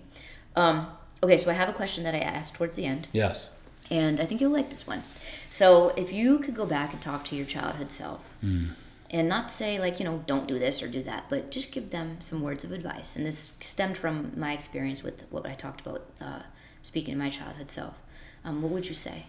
[0.57, 0.87] Um,
[1.22, 3.51] okay, so I have a question that I asked towards the end Yes.
[3.91, 5.03] and I think you'll like this one.
[5.51, 8.20] So, if you could go back and talk to your childhood self,
[9.11, 11.90] and not say like you know don't do this or do that, but just give
[11.90, 13.16] them some words of advice.
[13.16, 16.42] And this stemmed from my experience with what I talked about uh,
[16.82, 17.94] speaking to my childhood self.
[18.44, 19.24] Um, what would you say?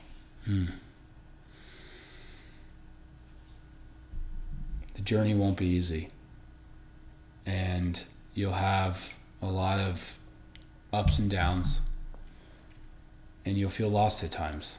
[5.02, 6.10] the journey won't be easy.
[7.46, 8.04] And
[8.34, 10.18] you'll have a lot of
[10.94, 11.82] ups and downs.
[13.44, 14.78] And you'll feel lost at times.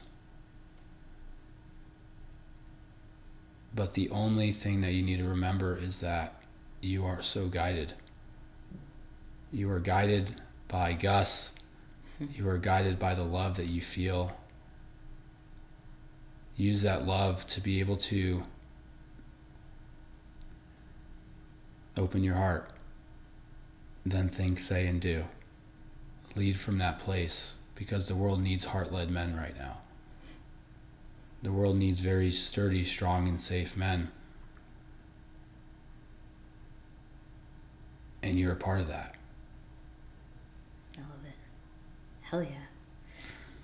[3.75, 6.41] But the only thing that you need to remember is that
[6.81, 7.93] you are so guided.
[9.51, 10.35] You are guided
[10.67, 11.53] by Gus.
[12.19, 14.37] You are guided by the love that you feel.
[16.55, 18.43] Use that love to be able to
[21.95, 22.69] Open your heart.
[24.05, 25.25] Then think, say, and do.
[26.35, 29.77] Lead from that place because the world needs heart led men right now.
[31.43, 34.09] The world needs very sturdy, strong, and safe men.
[38.23, 39.15] And you're a part of that.
[40.97, 41.35] I love it.
[42.21, 42.49] Hell yeah.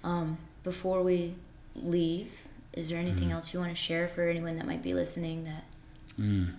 [0.03, 1.35] Um, before we
[1.75, 2.31] leave,
[2.73, 5.63] is there anything else you want to share for anyone that might be listening that
[6.19, 6.49] Mm.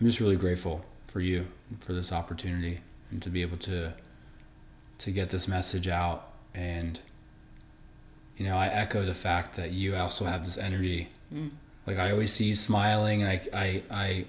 [0.00, 1.46] I'm just really grateful for you
[1.80, 2.80] for this opportunity
[3.10, 3.92] and to be able to
[4.98, 7.00] to get this message out and
[8.36, 11.50] you know I echo the fact that you also have this energy mm.
[11.86, 14.24] like I always see you smiling I I I,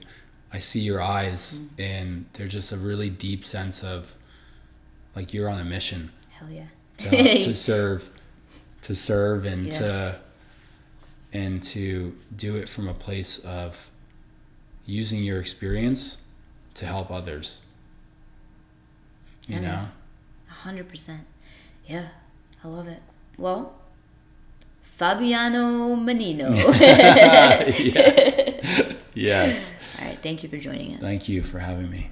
[0.53, 1.83] I see your eyes mm.
[1.83, 4.13] and there's just a really deep sense of
[5.15, 6.65] like you're on a mission hell yeah.
[6.99, 8.09] to, uh, to serve
[8.83, 9.77] to serve and Yes.
[9.79, 10.19] to
[11.33, 13.89] and to do it from a place of
[14.85, 16.21] using your experience
[16.75, 17.59] to help others
[19.47, 19.87] you Yeah, know.
[20.49, 21.21] A hundred percent.
[21.85, 22.07] Yeah,
[22.63, 23.01] I love it.
[23.37, 23.75] Well,
[24.97, 26.55] Fabiano Mannino.
[26.79, 31.01] yes yes All right, thank you for joining us.
[31.01, 32.09] thank you for having me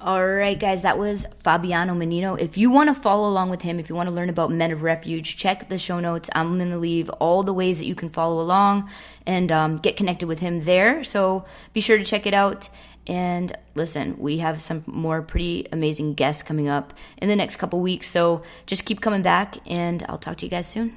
[0.00, 2.38] All right, guys, that was Fabiano Mannino.
[2.40, 4.72] If you want to follow along with him, if you want to learn about Men
[4.72, 6.28] of Refuge, check the show notes.
[6.34, 8.90] I'm going to leave all the ways that you can follow along
[9.26, 11.04] and um, get connected with him there.
[11.04, 12.68] So be sure to check it out.
[13.06, 16.92] And listen, we have some more pretty amazing guests coming up
[17.22, 18.08] in the next couple weeks.
[18.08, 20.96] So just keep coming back, and I'll talk to you guys soon.